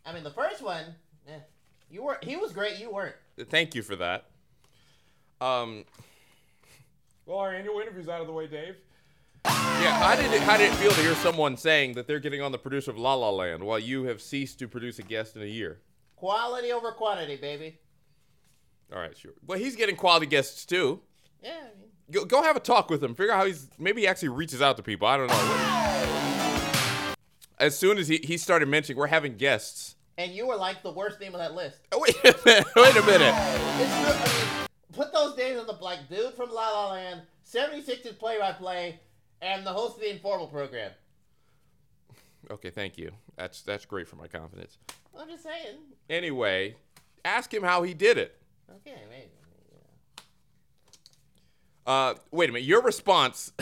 I 0.09 0.12
mean, 0.15 0.25
the 0.25 0.31
first 0.31 0.62
one, 0.62 0.85
eh, 1.29 1.33
you 1.91 2.03
were 2.03 2.19
he 2.23 2.37
was 2.37 2.53
great. 2.53 2.79
You 2.79 2.91
weren't. 2.91 3.15
Thank 3.50 3.75
you 3.75 3.83
for 3.83 3.95
that. 3.97 4.25
Um, 5.41 5.85
Well, 7.27 7.38
our 7.38 7.53
annual 7.55 7.79
interview's 7.81 8.09
out 8.09 8.23
of 8.23 8.27
the 8.27 8.33
way, 8.33 8.47
Dave. 8.47 8.77
yeah, 9.45 9.99
how 10.03 10.17
did 10.17 10.33
it 10.33 10.41
how 10.41 10.57
did 10.57 10.73
it 10.73 10.77
feel 10.77 10.91
to 10.93 11.00
hear 11.00 11.15
someone 11.17 11.57
saying 11.59 11.93
that 11.95 12.07
they're 12.07 12.21
getting 12.21 12.41
on 12.41 12.53
the 12.53 12.59
producer 12.59 12.91
of 12.91 12.99
La 12.99 13.15
La 13.15 13.29
Land 13.31 13.62
while 13.62 13.79
you 13.79 14.05
have 14.05 14.23
ceased 14.23 14.59
to 14.61 14.67
produce 14.69 14.99
a 14.99 15.03
guest 15.03 15.37
in 15.37 15.43
a 15.43 15.47
year? 15.47 15.81
Quality 16.17 16.73
over 16.73 16.91
quantity, 16.93 17.37
baby. 17.37 17.79
All 18.93 18.99
right, 18.99 19.17
sure. 19.17 19.33
Well, 19.47 19.59
he's 19.59 19.77
getting 19.77 19.95
quality 19.95 20.25
guests 20.27 20.65
too. 20.65 21.03
Yeah. 21.43 21.50
I 21.50 21.79
mean, 21.79 21.91
Go, 22.11 22.25
go 22.25 22.43
have 22.43 22.57
a 22.57 22.61
talk 22.61 22.88
with 22.88 23.05
him. 23.05 23.15
Figure 23.15 23.35
out 23.35 23.41
how 23.41 23.45
he's 23.47 23.69
maybe 23.79 24.00
he 24.00 24.07
actually 24.09 24.31
reaches 24.31 24.62
out 24.62 24.79
to 24.79 24.83
people. 24.83 25.07
I 25.07 25.19
don't 25.19 25.27
know. 25.29 27.15
As 27.59 27.77
soon 27.77 27.99
as 27.99 28.09
he, 28.09 28.18
he 28.25 28.38
started 28.38 28.68
mentioning 28.68 28.99
we're 28.99 29.09
having 29.09 29.37
guests. 29.37 29.97
And 30.18 30.33
you 30.33 30.46
were 30.46 30.57
like 30.57 30.83
the 30.83 30.90
worst 30.90 31.20
name 31.20 31.35
on 31.35 31.38
that 31.38 31.54
list. 31.54 31.78
Wait 31.96 32.16
a 32.24 32.37
minute. 32.44 32.66
Wait 32.76 32.96
a 32.96 33.02
minute. 33.02 33.35
It's 33.81 34.00
true. 34.00 34.12
I 34.12 34.59
mean, 34.59 34.68
put 34.92 35.12
those 35.12 35.37
names 35.38 35.61
on 35.61 35.66
the 35.66 35.72
like 35.72 36.09
dude 36.11 36.35
from 36.35 36.50
La 36.50 36.68
La 36.70 36.92
Land, 36.92 37.22
76's 37.46 38.12
play-by-play, 38.18 39.00
and 39.40 39.64
the 39.64 39.72
host 39.72 39.94
of 39.94 40.02
the 40.02 40.11
informal 40.11 40.48
program. 40.48 40.90
Okay, 42.50 42.70
thank 42.70 42.98
you. 42.98 43.12
That's 43.37 43.62
that's 43.62 43.87
great 43.87 44.09
for 44.09 44.16
my 44.16 44.26
confidence. 44.26 44.78
I'm 45.18 45.28
just 45.28 45.44
saying. 45.44 45.76
Anyway, 46.11 46.76
ask 47.24 47.52
him 47.52 47.62
how 47.62 47.83
he 47.83 47.94
did 47.94 48.18
it. 48.18 48.37
Okay, 48.70 48.96
maybe. 49.09 49.31
Uh, 51.87 52.14
wait 52.31 52.50
a 52.50 52.52
minute. 52.52 52.66
Your 52.66 52.83
response, 52.83 53.52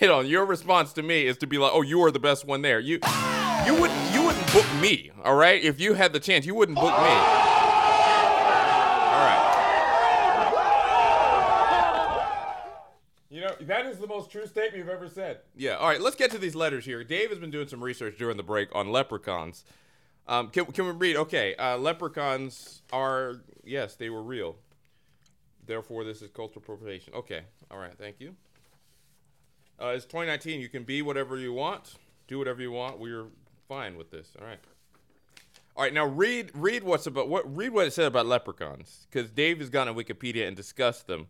hold 0.00 0.10
on. 0.10 0.26
Your 0.26 0.44
response 0.44 0.92
to 0.94 1.02
me 1.02 1.26
is 1.26 1.38
to 1.38 1.46
be 1.46 1.56
like, 1.56 1.70
"Oh, 1.72 1.82
you 1.82 2.02
are 2.04 2.10
the 2.10 2.18
best 2.18 2.44
one 2.44 2.62
there." 2.62 2.80
You, 2.80 2.98
you 3.04 3.74
you 3.74 3.80
wouldn't 3.80 4.09
book 4.52 4.66
me, 4.80 5.10
all 5.24 5.36
right? 5.36 5.62
If 5.62 5.80
you 5.80 5.94
had 5.94 6.12
the 6.12 6.20
chance, 6.20 6.44
you 6.46 6.54
wouldn't 6.54 6.76
book 6.76 6.84
me. 6.84 6.90
All 6.90 7.06
right. 9.26 9.46
You 13.30 13.42
know, 13.42 13.54
that 13.60 13.86
is 13.86 13.98
the 13.98 14.06
most 14.06 14.30
true 14.30 14.46
statement 14.46 14.76
you've 14.78 14.88
ever 14.88 15.08
said. 15.08 15.38
Yeah. 15.56 15.76
All 15.76 15.88
right. 15.88 16.00
Let's 16.00 16.16
get 16.16 16.30
to 16.32 16.38
these 16.38 16.56
letters 16.56 16.84
here. 16.84 17.04
Dave 17.04 17.30
has 17.30 17.38
been 17.38 17.50
doing 17.50 17.68
some 17.68 17.82
research 17.82 18.18
during 18.18 18.36
the 18.36 18.42
break 18.42 18.68
on 18.74 18.90
leprechauns. 18.90 19.64
Um, 20.26 20.48
can, 20.48 20.66
can 20.66 20.84
we 20.84 20.92
read? 20.92 21.16
Okay. 21.16 21.54
Uh, 21.54 21.76
leprechauns 21.76 22.82
are 22.92 23.42
yes, 23.64 23.94
they 23.94 24.10
were 24.10 24.22
real. 24.22 24.56
Therefore, 25.64 26.02
this 26.02 26.22
is 26.22 26.30
cultural 26.30 26.62
appropriation. 26.62 27.14
Okay. 27.14 27.42
All 27.70 27.78
right. 27.78 27.94
Thank 27.96 28.16
you. 28.18 28.34
Uh, 29.80 29.88
it's 29.88 30.04
2019. 30.04 30.60
You 30.60 30.68
can 30.68 30.82
be 30.82 31.00
whatever 31.00 31.38
you 31.38 31.52
want, 31.52 31.94
do 32.26 32.38
whatever 32.38 32.60
you 32.60 32.72
want. 32.72 32.98
We're 32.98 33.26
fine 33.70 33.96
with 33.96 34.10
this. 34.10 34.32
All 34.38 34.46
right. 34.46 34.58
All 35.76 35.84
right. 35.84 35.94
Now 35.94 36.04
read 36.04 36.50
read 36.54 36.82
what's 36.82 37.06
about 37.06 37.28
what 37.28 37.56
read 37.56 37.72
what 37.72 37.86
it 37.86 37.92
said 37.92 38.06
about 38.06 38.26
leprechauns 38.26 39.06
because 39.08 39.30
Dave 39.30 39.60
has 39.60 39.70
gone 39.70 39.88
on 39.88 39.94
Wikipedia 39.94 40.46
and 40.46 40.56
discussed 40.56 41.06
them. 41.06 41.28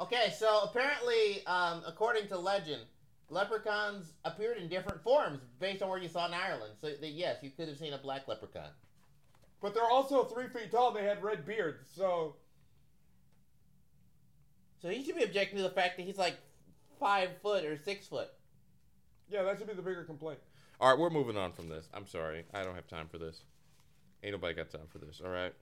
Okay, 0.00 0.34
so 0.36 0.60
apparently, 0.64 1.46
um, 1.46 1.82
according 1.86 2.28
to 2.28 2.36
legend, 2.36 2.82
leprechauns 3.30 4.12
appeared 4.24 4.58
in 4.58 4.68
different 4.68 5.02
forms 5.02 5.40
based 5.58 5.82
on 5.82 5.88
where 5.88 5.98
you 5.98 6.08
saw 6.08 6.26
in 6.26 6.34
Ireland. 6.34 6.74
So 6.80 6.88
that 6.88 7.10
yes, 7.12 7.38
you 7.42 7.50
could 7.50 7.68
have 7.68 7.78
seen 7.78 7.94
a 7.94 7.98
black 7.98 8.28
leprechaun. 8.28 8.68
But 9.62 9.72
they're 9.72 9.90
also 9.90 10.24
three 10.24 10.48
feet 10.48 10.70
tall. 10.70 10.92
They 10.92 11.04
had 11.04 11.22
red 11.22 11.46
beards. 11.46 11.88
So 11.96 12.36
So 14.82 14.90
he 14.90 15.02
should 15.02 15.16
be 15.16 15.22
objecting 15.24 15.56
to 15.56 15.62
the 15.62 15.70
fact 15.70 15.96
that 15.96 16.02
he's 16.02 16.18
like 16.18 16.36
five 17.00 17.30
foot 17.40 17.64
or 17.64 17.78
six 17.78 18.06
foot. 18.06 18.28
yeah, 19.30 19.42
that 19.44 19.56
should 19.56 19.66
be 19.66 19.72
the 19.72 19.80
bigger 19.80 20.04
complaint. 20.04 20.40
All 20.80 20.90
right, 20.90 20.98
we're 20.98 21.10
moving 21.10 21.36
on 21.36 21.52
from 21.52 21.68
this. 21.68 21.88
I'm 21.94 22.06
sorry. 22.06 22.44
I 22.52 22.62
don't 22.64 22.74
have 22.74 22.86
time 22.88 23.06
for 23.08 23.18
this. 23.18 23.42
Ain't 24.22 24.32
nobody 24.32 24.54
got 24.54 24.70
time 24.70 24.86
for 24.88 24.98
this. 24.98 25.20
All 25.24 25.30
right. 25.30 25.52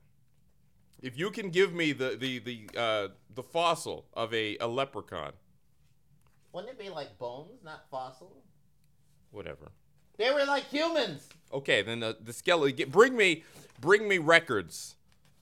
If 1.03 1.19
you 1.19 1.31
can 1.31 1.51
give 1.51 1.73
me 1.73 1.93
the 1.93 2.17
the 2.17 2.39
the 2.39 2.69
uh, 2.77 3.09
the 3.35 3.43
fossil 3.43 4.07
of 4.15 4.33
a, 4.33 4.57
a 4.59 4.67
leprechaun, 4.67 5.33
Wouldn't 6.53 6.73
it 6.73 6.79
be 6.79 6.89
like 6.89 7.19
bones, 7.19 7.63
not 7.65 7.85
fossil? 7.91 8.33
whatever. 9.31 9.73
They 10.19 10.31
were 10.31 10.45
like 10.45 10.65
humans. 10.65 11.29
Okay, 11.53 11.83
then 11.83 12.01
the 12.01 12.17
the 12.23 12.33
skeleton. 12.33 12.77
Get, 12.77 12.93
bring 12.93 13.17
me 13.17 13.43
bring 13.81 14.07
me 14.09 14.19
records 14.19 14.97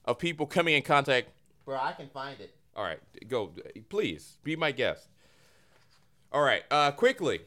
of 0.05 0.17
people 0.17 0.47
coming 0.47 0.75
in 0.75 0.81
contact. 0.81 1.29
Bro, 1.65 1.77
I 1.79 1.91
can 1.93 2.09
find 2.09 2.39
it. 2.39 2.55
All 2.75 2.83
right, 2.83 2.99
go. 3.27 3.51
Please 3.89 4.37
be 4.43 4.55
my 4.55 4.71
guest. 4.71 5.07
All 6.31 6.41
right, 6.41 6.63
uh, 6.71 6.91
quickly. 6.91 7.41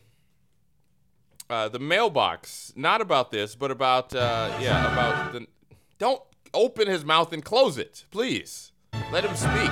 Uh, 1.51 1.69
the 1.69 1.79
mailbox, 1.79 2.73
not 2.75 3.01
about 3.01 3.31
this, 3.31 3.55
but 3.55 3.71
about 3.71 4.15
uh, 4.15 4.51
yeah, 4.61 4.93
about 4.93 5.33
the. 5.33 5.47
Don't 5.99 6.23
open 6.55 6.89
his 6.89 7.05
mouth 7.05 7.33
and 7.33 7.45
close 7.45 7.77
it, 7.77 8.05
please. 8.11 8.73
Let 9.13 9.25
him 9.25 9.37
speak. 9.37 9.71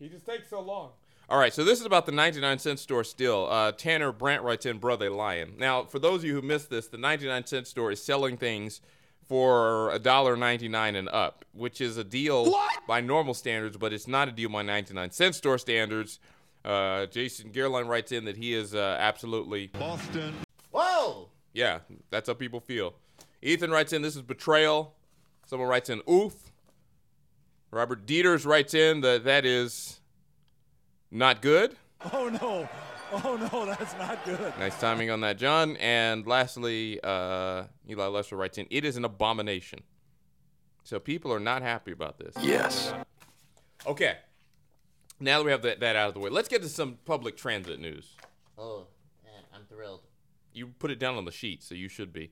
He 0.00 0.08
just 0.08 0.26
takes 0.26 0.48
so 0.50 0.60
long. 0.60 0.90
All 1.30 1.38
right, 1.38 1.52
so 1.52 1.62
this 1.62 1.78
is 1.78 1.84
about 1.84 2.06
the 2.06 2.12
99 2.12 2.58
cent 2.58 2.78
store 2.78 3.04
still. 3.04 3.48
Uh, 3.50 3.72
Tanner 3.72 4.12
Brandt 4.12 4.42
writes 4.42 4.64
in, 4.64 4.78
Bro, 4.78 4.96
they 4.96 5.10
lying. 5.10 5.54
Now, 5.58 5.84
for 5.84 5.98
those 5.98 6.20
of 6.20 6.24
you 6.24 6.34
who 6.34 6.42
missed 6.42 6.70
this, 6.70 6.86
the 6.86 6.96
99 6.96 7.44
cent 7.46 7.66
store 7.66 7.92
is 7.92 8.02
selling 8.02 8.38
things 8.38 8.80
for 9.28 9.92
$1.99 9.96 10.96
and 10.96 11.08
up, 11.10 11.44
which 11.52 11.80
is 11.80 11.98
a 11.98 12.04
deal 12.04 12.54
by 12.86 13.00
normal 13.00 13.34
standards, 13.34 13.76
but 13.76 13.92
it's 13.92 14.08
not 14.08 14.28
a 14.28 14.32
deal 14.32 14.48
by 14.48 14.62
99 14.62 15.10
cent 15.10 15.34
store 15.34 15.58
standards. 15.58 16.18
Uh, 16.64 17.06
Jason 17.06 17.50
Gerline 17.50 17.86
writes 17.86 18.10
in 18.10 18.24
that 18.24 18.36
he 18.36 18.54
is 18.54 18.74
uh, 18.74 18.96
absolutely, 18.98 19.68
Boston. 19.68 20.34
Whoa! 20.70 21.28
yeah, 21.52 21.80
that's 22.10 22.28
how 22.28 22.34
people 22.34 22.60
feel. 22.60 22.94
Ethan 23.42 23.70
writes 23.70 23.92
in, 23.92 24.02
this 24.02 24.16
is 24.16 24.22
betrayal. 24.22 24.94
Someone 25.46 25.68
writes 25.68 25.90
in, 25.90 26.02
oof. 26.08 26.34
Robert 27.70 28.06
Dieters 28.06 28.46
writes 28.46 28.74
in 28.74 29.02
that 29.02 29.24
that 29.24 29.44
is 29.44 30.00
not 31.10 31.42
good. 31.42 31.76
Oh 32.12 32.28
no. 32.28 32.68
Oh 33.24 33.36
no, 33.36 33.66
that's 33.66 33.96
not 33.96 34.24
good. 34.24 34.52
Nice 34.58 34.78
timing 34.78 35.10
on 35.10 35.20
that, 35.22 35.38
John. 35.38 35.76
And 35.78 36.26
lastly, 36.26 37.00
uh, 37.02 37.64
Eli 37.88 38.06
Lesser 38.06 38.36
writes 38.36 38.58
in, 38.58 38.66
"It 38.70 38.84
is 38.84 38.96
an 38.96 39.04
abomination." 39.04 39.80
So 40.84 40.98
people 40.98 41.32
are 41.32 41.40
not 41.40 41.62
happy 41.62 41.92
about 41.92 42.18
this. 42.18 42.34
Yes. 42.42 42.92
Okay. 43.86 44.16
Now 45.20 45.38
that 45.38 45.44
we 45.44 45.50
have 45.50 45.62
that, 45.62 45.80
that 45.80 45.96
out 45.96 46.08
of 46.08 46.14
the 46.14 46.20
way, 46.20 46.30
let's 46.30 46.48
get 46.48 46.62
to 46.62 46.68
some 46.68 46.98
public 47.04 47.36
transit 47.36 47.80
news. 47.80 48.14
Oh, 48.56 48.86
man, 49.24 49.42
I'm 49.54 49.64
thrilled. 49.66 50.02
You 50.52 50.68
put 50.68 50.90
it 50.90 50.98
down 50.98 51.16
on 51.16 51.24
the 51.24 51.32
sheet, 51.32 51.62
so 51.62 51.74
you 51.74 51.88
should 51.88 52.12
be. 52.12 52.30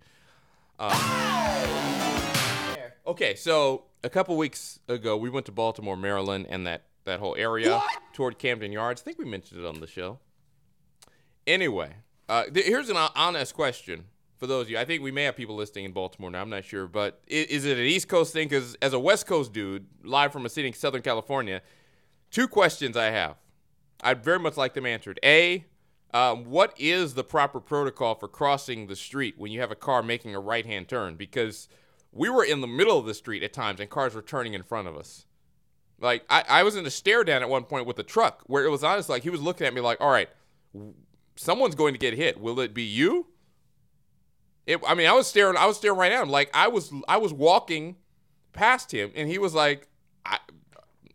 There. 0.78 2.94
Okay, 3.06 3.34
so 3.34 3.84
a 4.04 4.10
couple 4.10 4.36
weeks 4.36 4.78
ago, 4.88 5.16
we 5.16 5.30
went 5.30 5.46
to 5.46 5.52
Baltimore, 5.52 5.96
Maryland, 5.96 6.46
and 6.48 6.66
that, 6.66 6.84
that 7.04 7.20
whole 7.20 7.34
area 7.36 7.82
toward 8.12 8.38
Camden 8.38 8.72
Yards. 8.72 9.02
I 9.02 9.04
think 9.04 9.18
we 9.18 9.24
mentioned 9.24 9.60
it 9.60 9.66
on 9.66 9.80
the 9.80 9.86
show. 9.86 10.18
Anyway, 11.46 11.94
uh, 12.28 12.44
th- 12.44 12.66
here's 12.66 12.88
an 12.88 12.96
honest 12.96 13.54
question 13.54 14.04
for 14.36 14.46
those 14.46 14.66
of 14.66 14.70
you. 14.70 14.78
I 14.78 14.84
think 14.84 15.02
we 15.02 15.10
may 15.10 15.24
have 15.24 15.36
people 15.36 15.54
listening 15.54 15.84
in 15.84 15.92
Baltimore 15.92 16.30
now. 16.30 16.42
I'm 16.42 16.50
not 16.50 16.64
sure, 16.64 16.86
but 16.86 17.20
is, 17.26 17.46
is 17.46 17.64
it 17.64 17.78
an 17.78 17.84
East 17.84 18.08
Coast 18.08 18.32
thing? 18.32 18.48
Because 18.48 18.76
as 18.82 18.92
a 18.92 18.98
West 18.98 19.26
Coast 19.26 19.52
dude, 19.52 19.86
live 20.02 20.32
from 20.32 20.44
a 20.44 20.48
city 20.48 20.68
in 20.68 20.74
Southern 20.74 21.02
California, 21.02 21.62
two 22.30 22.48
questions 22.48 22.96
I 22.96 23.06
have. 23.06 23.36
I'd 24.02 24.22
very 24.22 24.38
much 24.38 24.56
like 24.56 24.74
them 24.74 24.86
answered. 24.86 25.18
A, 25.24 25.64
um, 26.12 26.44
what 26.44 26.74
is 26.78 27.14
the 27.14 27.24
proper 27.24 27.60
protocol 27.60 28.14
for 28.14 28.28
crossing 28.28 28.86
the 28.86 28.96
street 28.96 29.36
when 29.38 29.50
you 29.52 29.60
have 29.60 29.70
a 29.70 29.76
car 29.76 30.02
making 30.02 30.34
a 30.34 30.40
right 30.40 30.66
hand 30.66 30.88
turn? 30.88 31.16
Because 31.16 31.68
we 32.12 32.28
were 32.28 32.44
in 32.44 32.60
the 32.60 32.66
middle 32.66 32.98
of 32.98 33.06
the 33.06 33.14
street 33.14 33.42
at 33.42 33.52
times 33.52 33.80
and 33.80 33.88
cars 33.88 34.14
were 34.14 34.22
turning 34.22 34.54
in 34.54 34.62
front 34.62 34.88
of 34.88 34.96
us. 34.96 35.26
Like, 35.98 36.24
I, 36.28 36.44
I 36.46 36.62
was 36.62 36.76
in 36.76 36.84
a 36.84 36.90
stare 36.90 37.24
down 37.24 37.42
at 37.42 37.48
one 37.48 37.64
point 37.64 37.86
with 37.86 37.98
a 37.98 38.02
truck 38.02 38.42
where 38.46 38.64
it 38.64 38.70
was 38.70 38.84
honest, 38.84 39.08
like, 39.08 39.22
he 39.22 39.30
was 39.30 39.40
looking 39.40 39.66
at 39.66 39.72
me 39.72 39.80
like, 39.80 40.00
all 40.00 40.10
right, 40.10 40.28
someone's 41.36 41.74
going 41.74 41.94
to 41.94 41.98
get 41.98 42.14
hit. 42.14 42.40
Will 42.40 42.60
it 42.60 42.74
be 42.74 42.82
you? 42.82 43.26
It, 44.66 44.80
I 44.86 44.94
mean, 44.94 45.06
I 45.06 45.12
was 45.12 45.26
staring, 45.26 45.56
I 45.56 45.66
was 45.66 45.76
staring 45.76 45.98
right 45.98 46.10
at 46.10 46.22
him. 46.22 46.28
Like, 46.28 46.50
I 46.52 46.68
was, 46.68 46.92
I 47.06 47.18
was 47.18 47.32
walking 47.32 47.96
past 48.52 48.92
him 48.92 49.12
and 49.14 49.28
he 49.28 49.38
was 49.38 49.54
like, 49.54 49.88
I, 50.24 50.38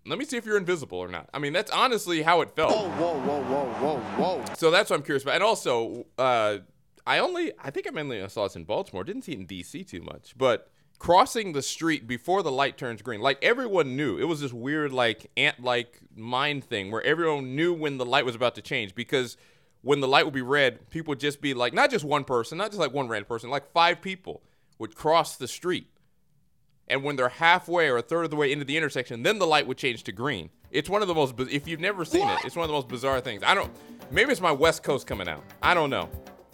let 0.05 0.17
me 0.17 0.25
see 0.25 0.37
if 0.37 0.45
you're 0.45 0.57
invisible 0.57 0.97
or 0.97 1.07
not. 1.07 1.29
I 1.33 1.39
mean, 1.39 1.53
that's 1.53 1.71
honestly 1.71 2.21
how 2.21 2.41
it 2.41 2.51
felt. 2.51 2.71
Whoa, 2.71 3.19
whoa, 3.19 3.41
whoa, 3.43 3.65
whoa, 3.65 3.99
whoa. 3.99 4.45
So 4.57 4.71
that's 4.71 4.89
what 4.89 4.97
I'm 4.97 5.03
curious 5.03 5.23
about. 5.23 5.35
And 5.35 5.43
also, 5.43 6.05
uh, 6.17 6.59
I 7.05 7.19
only, 7.19 7.51
I 7.61 7.71
think 7.71 7.87
I 7.87 7.91
mainly 7.91 8.27
saw 8.29 8.43
this 8.43 8.55
in 8.55 8.63
Baltimore. 8.63 9.03
Didn't 9.03 9.23
see 9.23 9.33
it 9.33 9.39
in 9.39 9.47
DC 9.47 9.87
too 9.87 10.01
much. 10.01 10.33
But 10.37 10.69
crossing 10.97 11.53
the 11.53 11.61
street 11.61 12.07
before 12.07 12.43
the 12.43 12.51
light 12.51 12.77
turns 12.77 13.01
green, 13.01 13.21
like 13.21 13.43
everyone 13.43 13.95
knew. 13.95 14.17
It 14.17 14.25
was 14.25 14.41
this 14.41 14.53
weird, 14.53 14.91
like 14.91 15.29
ant-like 15.35 15.99
mind 16.15 16.63
thing 16.63 16.91
where 16.91 17.01
everyone 17.03 17.55
knew 17.55 17.73
when 17.73 17.97
the 17.97 18.05
light 18.05 18.25
was 18.25 18.35
about 18.35 18.55
to 18.55 18.61
change 18.61 18.95
because 18.95 19.37
when 19.81 19.99
the 19.99 20.07
light 20.07 20.25
would 20.25 20.33
be 20.33 20.41
red, 20.41 20.89
people 20.89 21.11
would 21.11 21.19
just 21.19 21.41
be 21.41 21.53
like, 21.53 21.73
not 21.73 21.89
just 21.89 22.05
one 22.05 22.23
person, 22.23 22.57
not 22.57 22.67
just 22.69 22.79
like 22.79 22.93
one 22.93 23.07
random 23.07 23.27
person, 23.27 23.49
like 23.49 23.71
five 23.71 24.01
people 24.01 24.41
would 24.77 24.95
cross 24.95 25.35
the 25.35 25.47
street. 25.47 25.87
And 26.87 27.03
when 27.03 27.15
they're 27.15 27.29
halfway 27.29 27.87
or 27.87 27.97
a 27.97 28.01
third 28.01 28.25
of 28.25 28.31
the 28.31 28.35
way 28.35 28.51
into 28.51 28.65
the 28.65 28.77
intersection, 28.77 29.23
then 29.23 29.39
the 29.39 29.47
light 29.47 29.65
would 29.65 29.77
change 29.77 30.03
to 30.03 30.11
green. 30.11 30.49
It's 30.71 30.89
one 30.89 31.01
of 31.01 31.07
the 31.07 31.15
most, 31.15 31.39
if 31.39 31.67
you've 31.67 31.79
never 31.79 32.03
seen 32.05 32.27
it, 32.27 32.39
it's 32.43 32.55
one 32.55 32.63
of 32.63 32.69
the 32.69 32.73
most 32.73 32.87
bizarre 32.87 33.21
things. 33.21 33.43
I 33.43 33.53
don't, 33.53 33.71
maybe 34.11 34.31
it's 34.31 34.41
my 34.41 34.51
West 34.51 34.83
Coast 34.83 35.07
coming 35.07 35.27
out. 35.27 35.43
I 35.63 35.73
don't 35.73 35.89
know. 35.89 36.09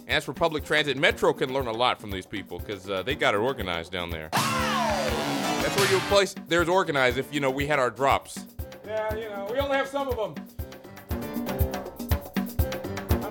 And 0.06 0.16
as 0.16 0.24
for 0.24 0.32
public 0.32 0.64
transit, 0.64 0.96
Metro 0.96 1.32
can 1.32 1.52
learn 1.52 1.66
a 1.66 1.72
lot 1.72 2.00
from 2.00 2.10
these 2.10 2.26
people 2.26 2.58
because 2.58 2.88
uh, 2.88 3.02
they 3.02 3.14
got 3.14 3.34
it 3.34 3.38
organized 3.38 3.92
down 3.92 4.10
there. 4.10 4.28
That's 4.32 5.76
where 5.76 5.90
you 5.90 5.98
place, 6.08 6.34
there's 6.46 6.68
organized 6.68 7.18
if, 7.18 7.32
you 7.34 7.40
know, 7.40 7.50
we 7.50 7.66
had 7.66 7.78
our 7.78 7.90
drops. 7.90 8.46
Yeah, 8.86 9.14
you 9.14 9.28
know, 9.28 9.48
we 9.50 9.58
only 9.58 9.76
have 9.76 9.88
some 9.88 10.08
of 10.08 10.16
them. 10.16 10.34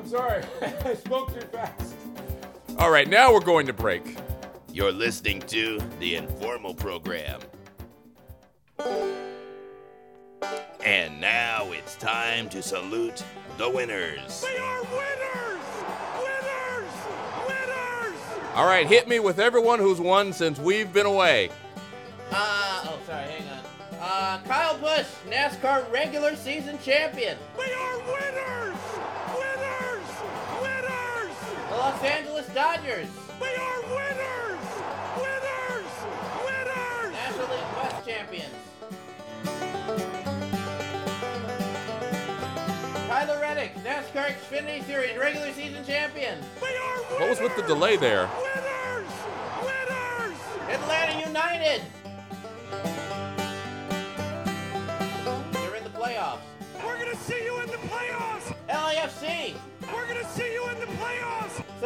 I'm 0.07 0.11
sorry, 0.11 0.43
I 0.85 0.93
spoke 0.93 1.33
too 1.33 1.45
fast. 1.47 1.93
All 2.77 2.89
right, 2.89 3.09
now 3.09 3.33
we're 3.33 3.41
going 3.41 3.67
to 3.67 3.73
break. 3.73 4.15
You're 4.71 4.93
listening 4.93 5.41
to 5.47 5.81
the 5.99 6.15
Informal 6.15 6.73
Program. 6.73 7.41
And 10.85 11.19
now 11.19 11.67
it's 11.73 11.97
time 11.97 12.47
to 12.51 12.61
salute 12.61 13.21
the 13.57 13.69
winners. 13.69 14.45
We 14.49 14.57
are 14.57 14.81
winners! 14.83 15.65
Winners! 16.15 16.91
Winners! 17.45 18.21
All 18.55 18.65
right, 18.65 18.87
hit 18.87 19.09
me 19.09 19.19
with 19.19 19.39
everyone 19.39 19.79
who's 19.79 19.99
won 19.99 20.31
since 20.31 20.57
we've 20.57 20.93
been 20.93 21.05
away. 21.05 21.49
Uh, 22.31 22.85
oh, 22.85 22.99
sorry, 23.05 23.25
hang 23.25 23.49
on. 23.49 23.65
Uh, 23.99 24.39
Kyle 24.47 24.77
Busch, 24.77 25.07
NASCAR 25.29 25.91
regular 25.91 26.37
season 26.37 26.79
champion. 26.81 27.37
We 27.57 27.65
are 27.73 27.97
winners! 27.99 28.35
Winners! 28.35 28.56
Los 31.77 32.03
Angeles 32.03 32.47
Dodgers, 32.55 33.07
We 33.39 33.47
are 33.47 33.81
winners! 33.83 34.65
Winners! 35.15 35.91
Winners! 36.43 37.13
National 37.13 37.47
League 37.49 37.77
West 37.77 38.07
champions. 38.07 38.55
Tyler 43.07 43.39
Reddick, 43.39 43.75
NASCAR 43.83 44.33
Xfinity 44.33 44.83
Series 44.87 45.17
regular 45.19 45.53
season 45.53 45.85
champion. 45.85 46.39
We 46.59 46.67
are 46.67 46.95
winners! 46.95 47.19
What 47.19 47.29
was 47.29 47.39
with 47.41 47.55
the 47.55 47.61
delay 47.61 47.95
there? 47.95 48.27
Winners! 48.41 49.11
Winners! 49.61 50.37
Atlanta 50.69 51.27
United. 51.27 51.83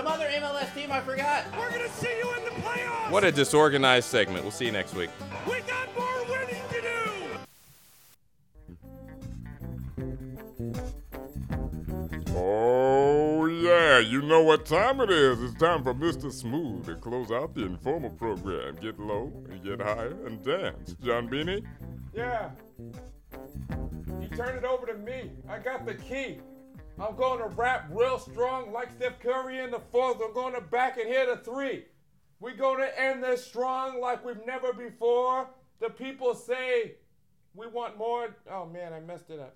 Some 0.01 0.13
other 0.13 0.29
MLS 0.29 0.73
team 0.73 0.91
I 0.91 0.99
forgot. 1.01 1.45
We're 1.55 1.69
gonna 1.69 1.87
see 1.87 2.09
you 2.17 2.33
in 2.35 2.43
the 2.43 2.49
playoffs! 2.49 3.11
What 3.11 3.23
a 3.23 3.31
disorganized 3.31 4.09
segment. 4.09 4.41
We'll 4.41 4.49
see 4.49 4.65
you 4.65 4.71
next 4.71 4.95
week. 4.95 5.11
We 5.45 5.59
got 5.59 5.95
more 5.95 6.25
winning 6.27 6.63
to 6.71 6.81
do! 12.01 12.31
Oh, 12.35 13.45
yeah, 13.45 13.99
you 13.99 14.23
know 14.23 14.41
what 14.41 14.65
time 14.65 15.01
it 15.01 15.11
is. 15.11 15.39
It's 15.43 15.53
time 15.59 15.83
for 15.83 15.93
Mr. 15.93 16.31
Smooth 16.31 16.87
to 16.87 16.95
close 16.95 17.29
out 17.29 17.53
the 17.53 17.63
informal 17.63 18.09
program. 18.09 18.77
Get 18.77 18.99
low 18.99 19.31
and 19.51 19.63
get 19.63 19.79
higher 19.81 20.17
and 20.25 20.43
dance. 20.43 20.95
John 21.03 21.29
Beanie? 21.29 21.63
Yeah. 22.11 22.49
You 24.19 24.29
turn 24.35 24.57
it 24.57 24.63
over 24.63 24.87
to 24.87 24.95
me. 24.95 25.29
I 25.47 25.59
got 25.59 25.85
the 25.85 25.93
key. 25.93 26.39
I'm 26.99 27.15
going 27.15 27.39
to 27.39 27.47
rap 27.56 27.88
real 27.91 28.19
strong 28.19 28.71
like 28.71 28.89
Steph 28.91 29.19
Curry 29.19 29.60
in 29.60 29.71
the 29.71 29.80
fourth. 29.91 30.17
I'm 30.23 30.34
going 30.34 30.54
to 30.54 30.62
back 30.62 30.97
and 30.97 31.08
hit 31.08 31.30
a 31.30 31.38
three. 31.38 31.86
We're 32.39 32.56
going 32.56 32.80
to 32.80 32.99
end 33.01 33.23
this 33.23 33.43
strong 33.45 33.99
like 33.99 34.23
we've 34.25 34.45
never 34.45 34.73
before. 34.73 35.47
The 35.80 35.89
people 35.89 36.36
say 36.36 36.95
we 37.56 37.67
want 37.67 37.97
more. 37.97 38.36
Oh 38.49 38.65
man, 38.65 38.93
I 38.93 38.99
messed 38.99 39.30
it 39.30 39.39
up. 39.39 39.56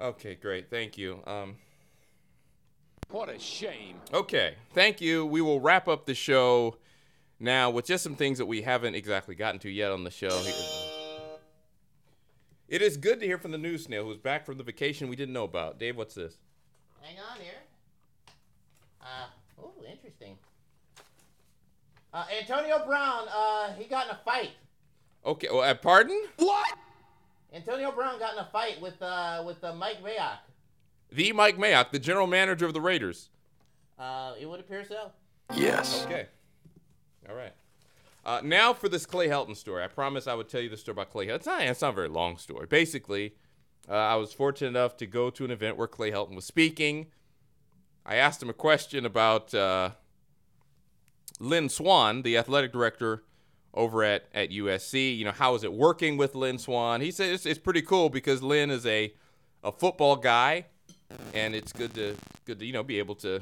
Okay, 0.00 0.34
great. 0.34 0.70
Thank 0.70 0.96
you. 0.98 1.20
Um, 1.26 1.56
What 3.10 3.28
a 3.28 3.38
shame. 3.38 3.96
okay, 4.14 4.54
thank 4.72 5.00
you. 5.00 5.26
We 5.26 5.40
will 5.40 5.60
wrap 5.60 5.88
up 5.88 6.06
the 6.06 6.14
show 6.14 6.76
now 7.38 7.70
with 7.70 7.86
just 7.86 8.02
some 8.02 8.16
things 8.16 8.38
that 8.38 8.46
we 8.46 8.62
haven't 8.62 8.94
exactly 8.94 9.34
gotten 9.34 9.60
to 9.60 9.70
yet 9.70 9.92
on 9.92 10.04
the 10.04 10.10
show. 10.10 10.28
It 12.70 12.82
is 12.82 12.96
good 12.96 13.18
to 13.18 13.26
hear 13.26 13.36
from 13.36 13.50
the 13.50 13.58
news 13.58 13.84
snail 13.84 14.04
who's 14.04 14.16
back 14.16 14.46
from 14.46 14.56
the 14.56 14.62
vacation 14.62 15.08
we 15.08 15.16
didn't 15.16 15.34
know 15.34 15.42
about. 15.42 15.80
Dave, 15.80 15.96
what's 15.96 16.14
this? 16.14 16.36
Hang 17.02 17.16
on 17.18 17.40
here. 17.40 17.58
Uh, 19.02 19.26
oh, 19.60 19.72
interesting. 19.90 20.38
Uh, 22.14 22.24
Antonio 22.40 22.80
Brown, 22.86 23.26
uh, 23.28 23.72
he 23.74 23.86
got 23.86 24.06
in 24.06 24.12
a 24.12 24.20
fight. 24.24 24.50
Okay, 25.26 25.48
well, 25.50 25.62
uh, 25.62 25.74
pardon? 25.74 26.22
What? 26.36 26.78
Antonio 27.52 27.90
Brown 27.90 28.20
got 28.20 28.34
in 28.34 28.38
a 28.38 28.48
fight 28.52 28.80
with 28.80 29.02
uh, 29.02 29.42
with 29.44 29.62
uh, 29.64 29.74
Mike 29.74 30.00
Mayock. 30.04 30.38
The 31.10 31.32
Mike 31.32 31.58
Mayock, 31.58 31.90
the 31.90 31.98
general 31.98 32.28
manager 32.28 32.66
of 32.66 32.72
the 32.72 32.80
Raiders. 32.80 33.30
Uh, 33.98 34.34
it 34.40 34.46
would 34.46 34.60
appear 34.60 34.84
so. 34.84 35.10
Yes. 35.56 36.04
Okay. 36.06 36.26
All 37.28 37.34
right. 37.34 37.52
Uh, 38.24 38.40
now 38.44 38.72
for 38.72 38.88
this 38.88 39.06
Clay 39.06 39.28
Helton 39.28 39.56
story. 39.56 39.82
I 39.82 39.86
promised 39.86 40.28
I 40.28 40.34
would 40.34 40.48
tell 40.48 40.60
you 40.60 40.68
the 40.68 40.76
story 40.76 40.94
about 40.94 41.10
Clay 41.10 41.26
Helton. 41.26 41.36
It's 41.36 41.46
not, 41.46 41.62
it's 41.62 41.80
not 41.80 41.90
a 41.90 41.96
very 41.96 42.08
long 42.08 42.36
story. 42.36 42.66
Basically, 42.66 43.34
uh, 43.88 43.94
I 43.94 44.16
was 44.16 44.32
fortunate 44.32 44.68
enough 44.68 44.96
to 44.98 45.06
go 45.06 45.30
to 45.30 45.44
an 45.44 45.50
event 45.50 45.76
where 45.76 45.88
Clay 45.88 46.10
Helton 46.10 46.34
was 46.34 46.44
speaking. 46.44 47.06
I 48.04 48.16
asked 48.16 48.42
him 48.42 48.50
a 48.50 48.54
question 48.54 49.06
about 49.06 49.54
uh, 49.54 49.90
Lynn 51.38 51.68
Swann, 51.68 52.22
the 52.22 52.36
athletic 52.36 52.72
director 52.72 53.24
over 53.72 54.02
at, 54.04 54.28
at 54.34 54.50
USC. 54.50 55.16
You 55.16 55.24
know, 55.24 55.32
how 55.32 55.54
is 55.54 55.64
it 55.64 55.72
working 55.72 56.16
with 56.16 56.34
Lynn 56.34 56.58
Swann? 56.58 57.00
He 57.00 57.10
said 57.10 57.30
it's, 57.30 57.46
it's 57.46 57.58
pretty 57.58 57.82
cool 57.82 58.10
because 58.10 58.42
Lynn 58.42 58.70
is 58.70 58.84
a, 58.84 59.14
a 59.62 59.72
football 59.72 60.16
guy, 60.16 60.66
and 61.34 61.54
it's 61.54 61.72
good 61.72 61.94
to 61.94 62.16
good 62.44 62.58
to 62.58 62.66
you 62.66 62.72
know 62.72 62.82
be 62.82 62.98
able 62.98 63.14
to 63.16 63.40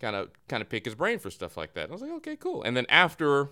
kind 0.00 0.16
of 0.16 0.30
kind 0.48 0.60
of 0.60 0.68
pick 0.68 0.84
his 0.84 0.94
brain 0.94 1.18
for 1.18 1.30
stuff 1.30 1.56
like 1.56 1.74
that. 1.74 1.88
I 1.88 1.92
was 1.92 2.02
like, 2.02 2.12
okay, 2.12 2.36
cool. 2.36 2.62
And 2.62 2.76
then 2.76 2.86
after 2.88 3.50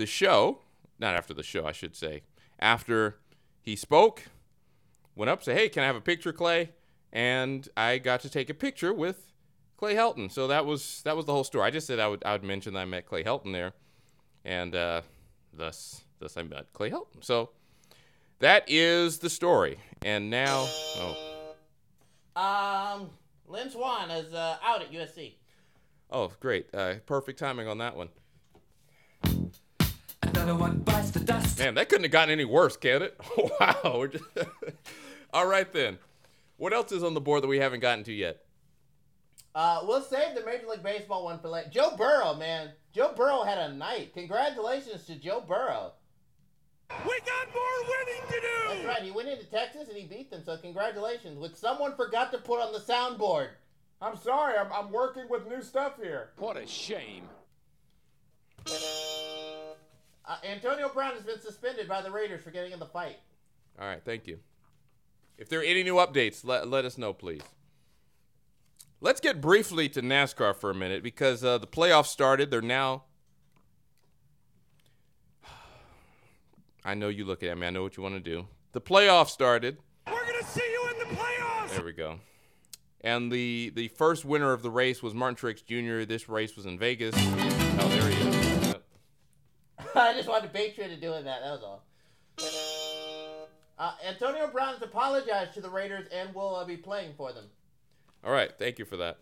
the 0.00 0.06
show, 0.06 0.58
not 0.98 1.14
after 1.14 1.32
the 1.34 1.42
show, 1.44 1.64
I 1.66 1.72
should 1.72 1.94
say, 1.94 2.22
after 2.58 3.18
he 3.60 3.76
spoke, 3.76 4.24
went 5.14 5.28
up, 5.30 5.42
said, 5.44 5.56
hey, 5.56 5.68
can 5.68 5.82
I 5.82 5.86
have 5.86 5.96
a 5.96 6.00
picture, 6.00 6.32
Clay? 6.32 6.70
and 7.12 7.68
I 7.76 7.98
got 7.98 8.20
to 8.20 8.30
take 8.30 8.48
a 8.50 8.54
picture 8.54 8.94
with 8.94 9.32
Clay 9.76 9.96
Helton. 9.96 10.30
So 10.30 10.46
that 10.46 10.64
was 10.64 11.02
that 11.02 11.16
was 11.16 11.26
the 11.26 11.32
whole 11.32 11.42
story. 11.42 11.64
I 11.66 11.70
just 11.70 11.86
said 11.88 11.98
I 11.98 12.06
would 12.06 12.22
I 12.24 12.32
would 12.32 12.44
mention 12.44 12.74
that 12.74 12.80
I 12.80 12.84
met 12.84 13.04
Clay 13.06 13.24
Helton 13.24 13.52
there, 13.52 13.72
and 14.44 14.76
uh, 14.76 15.00
thus 15.52 16.04
thus 16.20 16.36
I 16.36 16.42
met 16.44 16.72
Clay 16.72 16.88
Helton. 16.90 17.22
So 17.22 17.50
that 18.38 18.62
is 18.68 19.18
the 19.18 19.28
story. 19.28 19.78
And 20.02 20.30
now, 20.30 20.66
oh, 20.68 21.54
Um, 22.36 23.10
Lynn 23.48 23.70
Swann 23.70 24.10
is 24.12 24.32
uh, 24.32 24.58
out 24.62 24.82
at 24.82 24.92
USC. 24.92 25.34
oh, 26.12 26.30
great, 26.38 26.72
uh, 26.72 26.94
perfect 27.06 27.40
timing 27.40 27.66
on 27.66 27.78
that 27.78 27.96
one. 27.96 28.10
Another 30.50 30.62
one 30.64 30.78
bites 30.80 31.12
the 31.12 31.20
dust. 31.20 31.60
Man, 31.60 31.74
that 31.76 31.88
couldn't 31.88 32.02
have 32.02 32.10
gotten 32.10 32.32
any 32.32 32.44
worse, 32.44 32.76
can 32.76 33.02
it? 33.02 33.16
wow. 33.60 34.08
just- 34.10 34.24
All 35.32 35.46
right 35.46 35.72
then. 35.72 35.96
What 36.56 36.72
else 36.72 36.90
is 36.90 37.04
on 37.04 37.14
the 37.14 37.20
board 37.20 37.44
that 37.44 37.46
we 37.46 37.60
haven't 37.60 37.78
gotten 37.78 38.02
to 38.02 38.12
yet? 38.12 38.38
Uh, 39.54 39.82
we'll 39.84 40.02
save 40.02 40.34
the 40.34 40.44
Major 40.44 40.66
League 40.66 40.82
Baseball 40.82 41.22
one 41.24 41.38
for 41.38 41.46
later. 41.46 41.70
Joe 41.70 41.94
Burrow, 41.96 42.34
man. 42.34 42.70
Joe 42.92 43.12
Burrow 43.16 43.44
had 43.44 43.58
a 43.58 43.72
night. 43.72 44.12
Congratulations 44.12 45.04
to 45.06 45.14
Joe 45.14 45.40
Burrow. 45.46 45.92
We 46.90 47.20
got 47.20 47.54
more 47.54 47.84
winning 47.84 48.28
to 48.28 48.40
do. 48.40 48.74
That's 48.74 48.84
right. 48.86 49.02
He 49.04 49.12
went 49.12 49.28
into 49.28 49.46
Texas 49.46 49.86
and 49.88 49.96
he 49.96 50.06
beat 50.06 50.32
them. 50.32 50.42
So 50.44 50.56
congratulations. 50.56 51.38
Which 51.38 51.54
someone 51.54 51.94
forgot 51.94 52.32
to 52.32 52.38
put 52.38 52.60
on 52.60 52.72
the 52.72 52.80
soundboard. 52.80 53.50
I'm 54.02 54.16
sorry, 54.16 54.58
I'm, 54.58 54.72
I'm 54.72 54.90
working 54.90 55.26
with 55.30 55.46
new 55.46 55.62
stuff 55.62 55.92
here. 56.02 56.30
What 56.38 56.56
a 56.56 56.66
shame. 56.66 57.28
Uh, 60.30 60.36
Antonio 60.44 60.88
Brown 60.88 61.14
has 61.14 61.24
been 61.24 61.40
suspended 61.40 61.88
by 61.88 62.00
the 62.00 62.10
Raiders 62.10 62.40
for 62.40 62.52
getting 62.52 62.70
in 62.70 62.78
the 62.78 62.86
fight. 62.86 63.16
All 63.80 63.86
right, 63.86 64.00
thank 64.04 64.28
you. 64.28 64.38
If 65.36 65.48
there 65.48 65.58
are 65.58 65.64
any 65.64 65.82
new 65.82 65.96
updates, 65.96 66.44
let, 66.44 66.68
let 66.68 66.84
us 66.84 66.96
know, 66.96 67.12
please. 67.12 67.42
Let's 69.00 69.20
get 69.20 69.40
briefly 69.40 69.88
to 69.88 70.00
NASCAR 70.00 70.54
for 70.54 70.70
a 70.70 70.74
minute 70.74 71.02
because 71.02 71.42
uh, 71.42 71.58
the 71.58 71.66
playoffs 71.66 72.06
started. 72.06 72.48
They're 72.48 72.62
now. 72.62 73.06
I 76.84 76.94
know 76.94 77.08
you 77.08 77.24
look 77.24 77.42
at 77.42 77.58
me. 77.58 77.66
I 77.66 77.70
know 77.70 77.82
what 77.82 77.96
you 77.96 78.04
want 78.04 78.14
to 78.14 78.20
do. 78.20 78.46
The 78.70 78.80
playoffs 78.80 79.30
started. 79.30 79.78
We're 80.06 80.24
gonna 80.26 80.44
see 80.44 80.62
you 80.62 80.90
in 80.92 80.98
the 81.08 81.16
playoffs. 81.16 81.74
There 81.74 81.84
we 81.84 81.92
go. 81.92 82.20
And 83.00 83.32
the 83.32 83.72
the 83.74 83.88
first 83.88 84.24
winner 84.24 84.52
of 84.52 84.62
the 84.62 84.70
race 84.70 85.02
was 85.02 85.12
Martin 85.12 85.34
Truex 85.34 85.64
Jr. 85.64 86.04
This 86.06 86.28
race 86.28 86.54
was 86.54 86.66
in 86.66 86.78
Vegas. 86.78 87.16
Oh, 87.16 87.88
there 87.88 88.08
he 88.08 88.08
is. 88.08 88.09
Yep. 88.09 88.09
I 89.94 90.14
just 90.14 90.28
wanted 90.28 90.52
Patriot 90.52 90.88
to 90.88 90.96
doing 90.96 91.24
that. 91.24 91.40
That 91.42 91.50
was 91.50 91.62
all. 91.62 91.84
Uh, 93.78 93.92
Antonio 94.06 94.46
Brown 94.48 94.74
has 94.74 94.82
apologized 94.82 95.54
to 95.54 95.60
the 95.60 95.70
Raiders 95.70 96.06
and 96.12 96.34
will 96.34 96.54
uh, 96.54 96.64
be 96.64 96.76
playing 96.76 97.14
for 97.16 97.32
them. 97.32 97.46
All 98.22 98.32
right, 98.32 98.52
thank 98.58 98.78
you 98.78 98.84
for 98.84 98.98
that. 98.98 99.18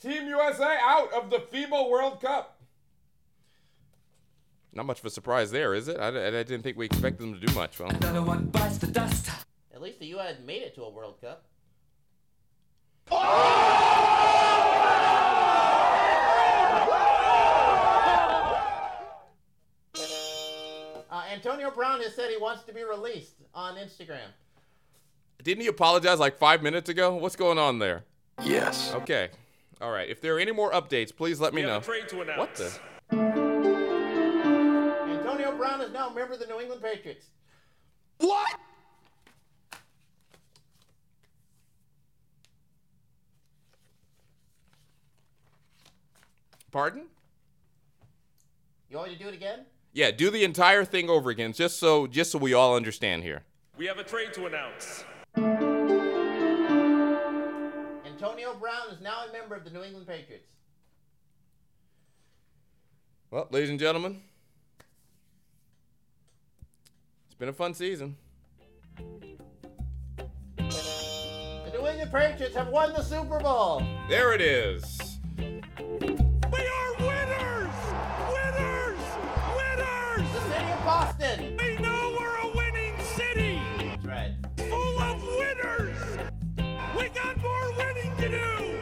Team 0.00 0.28
USA 0.28 0.76
out 0.82 1.12
of 1.12 1.30
the 1.30 1.38
FIBA 1.38 1.88
World 1.88 2.20
Cup. 2.20 2.60
Not 4.74 4.86
much 4.86 4.98
of 5.00 5.04
a 5.04 5.10
surprise 5.10 5.50
there, 5.50 5.74
is 5.74 5.88
it? 5.88 5.98
I, 5.98 6.08
I 6.08 6.30
didn't 6.30 6.62
think 6.62 6.76
we 6.76 6.86
expected 6.86 7.22
them 7.22 7.38
to 7.38 7.46
do 7.46 7.54
much. 7.54 7.78
Well, 7.78 7.90
Another 7.90 8.22
one 8.22 8.46
bites 8.46 8.78
the 8.78 8.86
dust. 8.88 9.30
At 9.74 9.80
least 9.80 10.00
the 10.00 10.06
U.S. 10.06 10.36
made 10.44 10.62
it 10.62 10.74
to 10.76 10.82
a 10.82 10.90
World 10.90 11.20
Cup. 11.20 11.44
Uh, 21.10 21.24
Antonio 21.30 21.70
Brown 21.70 22.00
has 22.00 22.14
said 22.14 22.30
he 22.30 22.38
wants 22.38 22.62
to 22.64 22.72
be 22.72 22.82
released 22.84 23.34
on 23.54 23.76
Instagram. 23.76 24.28
didn't 25.42 25.60
he 25.62 25.66
apologize 25.68 26.18
like 26.18 26.38
five 26.38 26.62
minutes 26.62 26.88
ago? 26.88 27.14
What's 27.16 27.36
going 27.36 27.58
on 27.58 27.78
there? 27.78 28.04
Yes. 28.42 28.92
Okay. 28.94 29.28
All 29.80 29.90
right. 29.90 30.08
If 30.08 30.20
there 30.22 30.36
are 30.36 30.38
any 30.38 30.52
more 30.52 30.70
updates, 30.72 31.14
please 31.14 31.38
let 31.40 31.52
me 31.52 31.60
We 31.62 31.66
know. 31.66 31.74
have 31.74 31.82
a 31.82 31.86
trade 31.86 32.08
to 32.08 32.22
announce. 32.22 32.38
What 32.38 32.54
the? 32.54 32.72
Antonio 35.10 35.56
Brown 35.56 35.80
is 35.82 35.92
now 35.92 36.08
a 36.08 36.14
member 36.14 36.32
of 36.34 36.40
the 36.40 36.46
New 36.46 36.60
England 36.60 36.80
Patriots. 36.82 37.26
What? 38.18 38.54
Pardon? 46.72 47.04
You 48.88 48.96
want 48.96 49.10
me 49.10 49.16
to 49.16 49.22
do 49.22 49.28
it 49.28 49.34
again? 49.34 49.66
Yeah, 49.92 50.10
do 50.10 50.30
the 50.30 50.42
entire 50.42 50.86
thing 50.86 51.10
over 51.10 51.28
again, 51.28 51.52
just 51.52 51.78
so 51.78 52.06
just 52.06 52.32
so 52.32 52.38
we 52.38 52.54
all 52.54 52.74
understand 52.74 53.22
here. 53.22 53.42
We 53.76 53.86
have 53.86 53.98
a 53.98 54.04
trade 54.04 54.32
to 54.32 54.46
announce. 54.46 55.04
Antonio 58.06 58.54
Brown 58.54 58.88
is 58.90 59.02
now 59.02 59.26
a 59.28 59.32
member 59.32 59.54
of 59.54 59.64
the 59.64 59.70
New 59.70 59.82
England 59.82 60.06
Patriots. 60.06 60.46
Well, 63.30 63.48
ladies 63.50 63.68
and 63.68 63.78
gentlemen, 63.78 64.22
it's 67.26 67.34
been 67.34 67.50
a 67.50 67.52
fun 67.52 67.74
season. 67.74 68.16
The 70.56 70.62
New 71.70 71.86
England 71.86 72.12
Patriots 72.12 72.56
have 72.56 72.68
won 72.68 72.94
the 72.94 73.02
Super 73.02 73.40
Bowl. 73.40 73.82
There 74.08 74.32
it 74.32 74.40
is. 74.40 75.18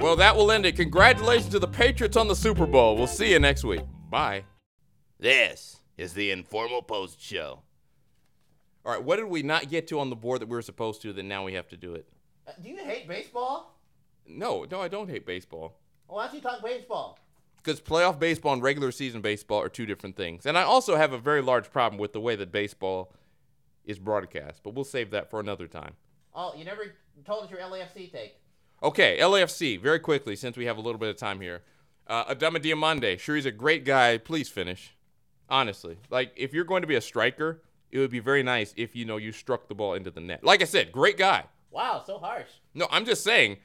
Well, 0.01 0.17
that 0.17 0.35
will 0.35 0.51
end 0.51 0.65
it. 0.65 0.77
Congratulations 0.77 1.51
to 1.51 1.59
the 1.59 1.69
Patriots 1.69 2.17
on 2.17 2.27
the 2.27 2.35
Super 2.35 2.65
Bowl. 2.65 2.97
We'll 2.97 3.07
see 3.07 3.33
you 3.33 3.39
next 3.39 3.65
week. 3.65 3.83
Bye. 4.09 4.45
This 5.19 5.77
is 5.99 6.15
the 6.15 6.31
Informal 6.31 6.81
Post 6.81 7.21
Show. 7.21 7.61
All 8.87 8.93
right, 8.93 9.05
what 9.05 9.17
did 9.17 9.27
we 9.27 9.43
not 9.43 9.69
get 9.69 9.87
to 9.89 10.01
on 10.01 10.09
the 10.09 10.17
board 10.17 10.41
that 10.41 10.49
we 10.49 10.57
were 10.57 10.63
supposed 10.63 11.03
to 11.03 11.13
that 11.13 11.23
now 11.23 11.45
we 11.45 11.53
have 11.53 11.69
to 11.69 11.77
do 11.77 11.95
it? 11.95 12.09
Uh, 12.49 12.53
do 12.63 12.71
you 12.71 12.79
hate 12.79 13.07
baseball? 13.07 13.79
No, 14.27 14.67
no, 14.71 14.81
I 14.81 14.89
don't 14.89 15.11
hate 15.11 15.27
baseball. 15.27 15.77
Well, 16.09 16.17
why 16.17 16.27
don't 16.27 16.35
you 16.35 16.41
talk 16.41 16.63
baseball? 16.63 17.19
Because 17.59 17.79
playoff 17.79 18.19
baseball 18.19 18.55
and 18.55 18.63
regular 18.63 18.93
season 18.93 19.21
baseball 19.21 19.61
are 19.61 19.69
two 19.69 19.85
different 19.85 20.17
things. 20.17 20.47
And 20.47 20.57
I 20.57 20.63
also 20.63 20.97
have 20.97 21.13
a 21.13 21.19
very 21.19 21.43
large 21.43 21.71
problem 21.71 22.01
with 22.01 22.15
the 22.15 22.21
way 22.23 22.37
that 22.37 22.51
baseball 22.51 23.13
is 23.85 23.99
broadcast, 23.99 24.63
but 24.65 24.73
we'll 24.75 24.85
save 24.85 25.11
that 25.11 25.29
for 25.29 25.41
another 25.41 25.67
time. 25.67 25.93
Oh, 26.35 26.55
you 26.57 26.65
never 26.65 26.95
told 27.27 27.45
us 27.45 27.51
your 27.51 27.61
LAFC 27.61 28.11
take. 28.11 28.37
Okay, 28.83 29.19
LAFC, 29.21 29.81
very 29.81 29.99
quickly, 29.99 30.35
since 30.37 30.57
we 30.57 30.65
have 30.65 30.79
a 30.79 30.81
little 30.81 30.99
bit 30.99 31.11
of 31.11 31.17
time 31.17 31.41
here. 31.41 31.63
Uh, 32.07 32.35
Adama 32.35 32.57
Diomande, 32.57 33.19
sure, 33.19 33.37
he's 33.37 33.47
a 33.47 33.51
great 33.51 33.85
guy. 33.85 34.17
Please 34.19 34.49
finish. 34.49 34.97
Honestly. 35.49 35.99
Like, 36.09 36.33
if 36.37 36.55
you're 36.55 36.65
going 36.65 36.83
to 36.83 36.89
be 36.89 36.95
a 36.95 37.01
striker, 37.01 37.63
it 37.91 37.99
would 37.99 38.11
be 38.11 38.21
very 38.21 38.43
nice 38.43 38.73
if, 38.77 38.97
you 38.97 39.05
know, 39.05 39.17
you 39.17 39.33
struck 39.33 39.69
the 39.69 39.75
ball 39.75 39.95
into 39.95 40.11
the 40.11 40.21
net. 40.21 40.43
Like 40.43 40.63
I 40.63 40.65
said, 40.65 40.93
great 40.93 41.19
guy. 41.19 41.45
Wow, 41.71 42.03
so 42.05 42.19
harsh. 42.19 42.49
No, 42.75 42.89
I'm 42.91 43.05
just 43.05 43.23
saying, 43.23 43.59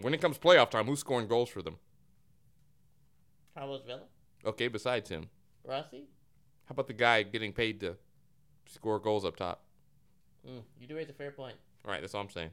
when 0.00 0.12
it 0.12 0.20
comes 0.20 0.38
playoff 0.38 0.70
time, 0.70 0.86
who's 0.86 1.00
scoring 1.00 1.26
goals 1.26 1.48
for 1.48 1.62
them? 1.62 1.76
Carlos 3.56 3.82
Vela? 3.86 4.02
Okay, 4.44 4.68
besides 4.68 5.08
him. 5.08 5.28
Rossi? 5.64 6.04
How 6.66 6.72
about 6.72 6.86
the 6.86 6.92
guy 6.92 7.22
getting 7.22 7.52
paid 7.52 7.80
to 7.80 7.96
score 8.66 8.98
goals 8.98 9.24
up 9.24 9.36
top? 9.36 9.62
Mm, 10.46 10.62
you 10.78 10.86
do 10.86 10.96
raise 10.96 11.08
a 11.08 11.12
fair 11.12 11.30
point. 11.30 11.54
All 11.84 11.90
right, 11.90 12.00
that's 12.00 12.14
all 12.14 12.20
I'm 12.20 12.30
saying. 12.30 12.50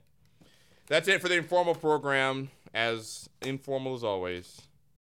That's 0.91 1.07
it 1.07 1.21
for 1.21 1.29
the 1.29 1.37
informal 1.37 1.73
program. 1.73 2.49
As 2.73 3.29
informal 3.41 3.95
as 3.95 4.03
always. 4.03 4.61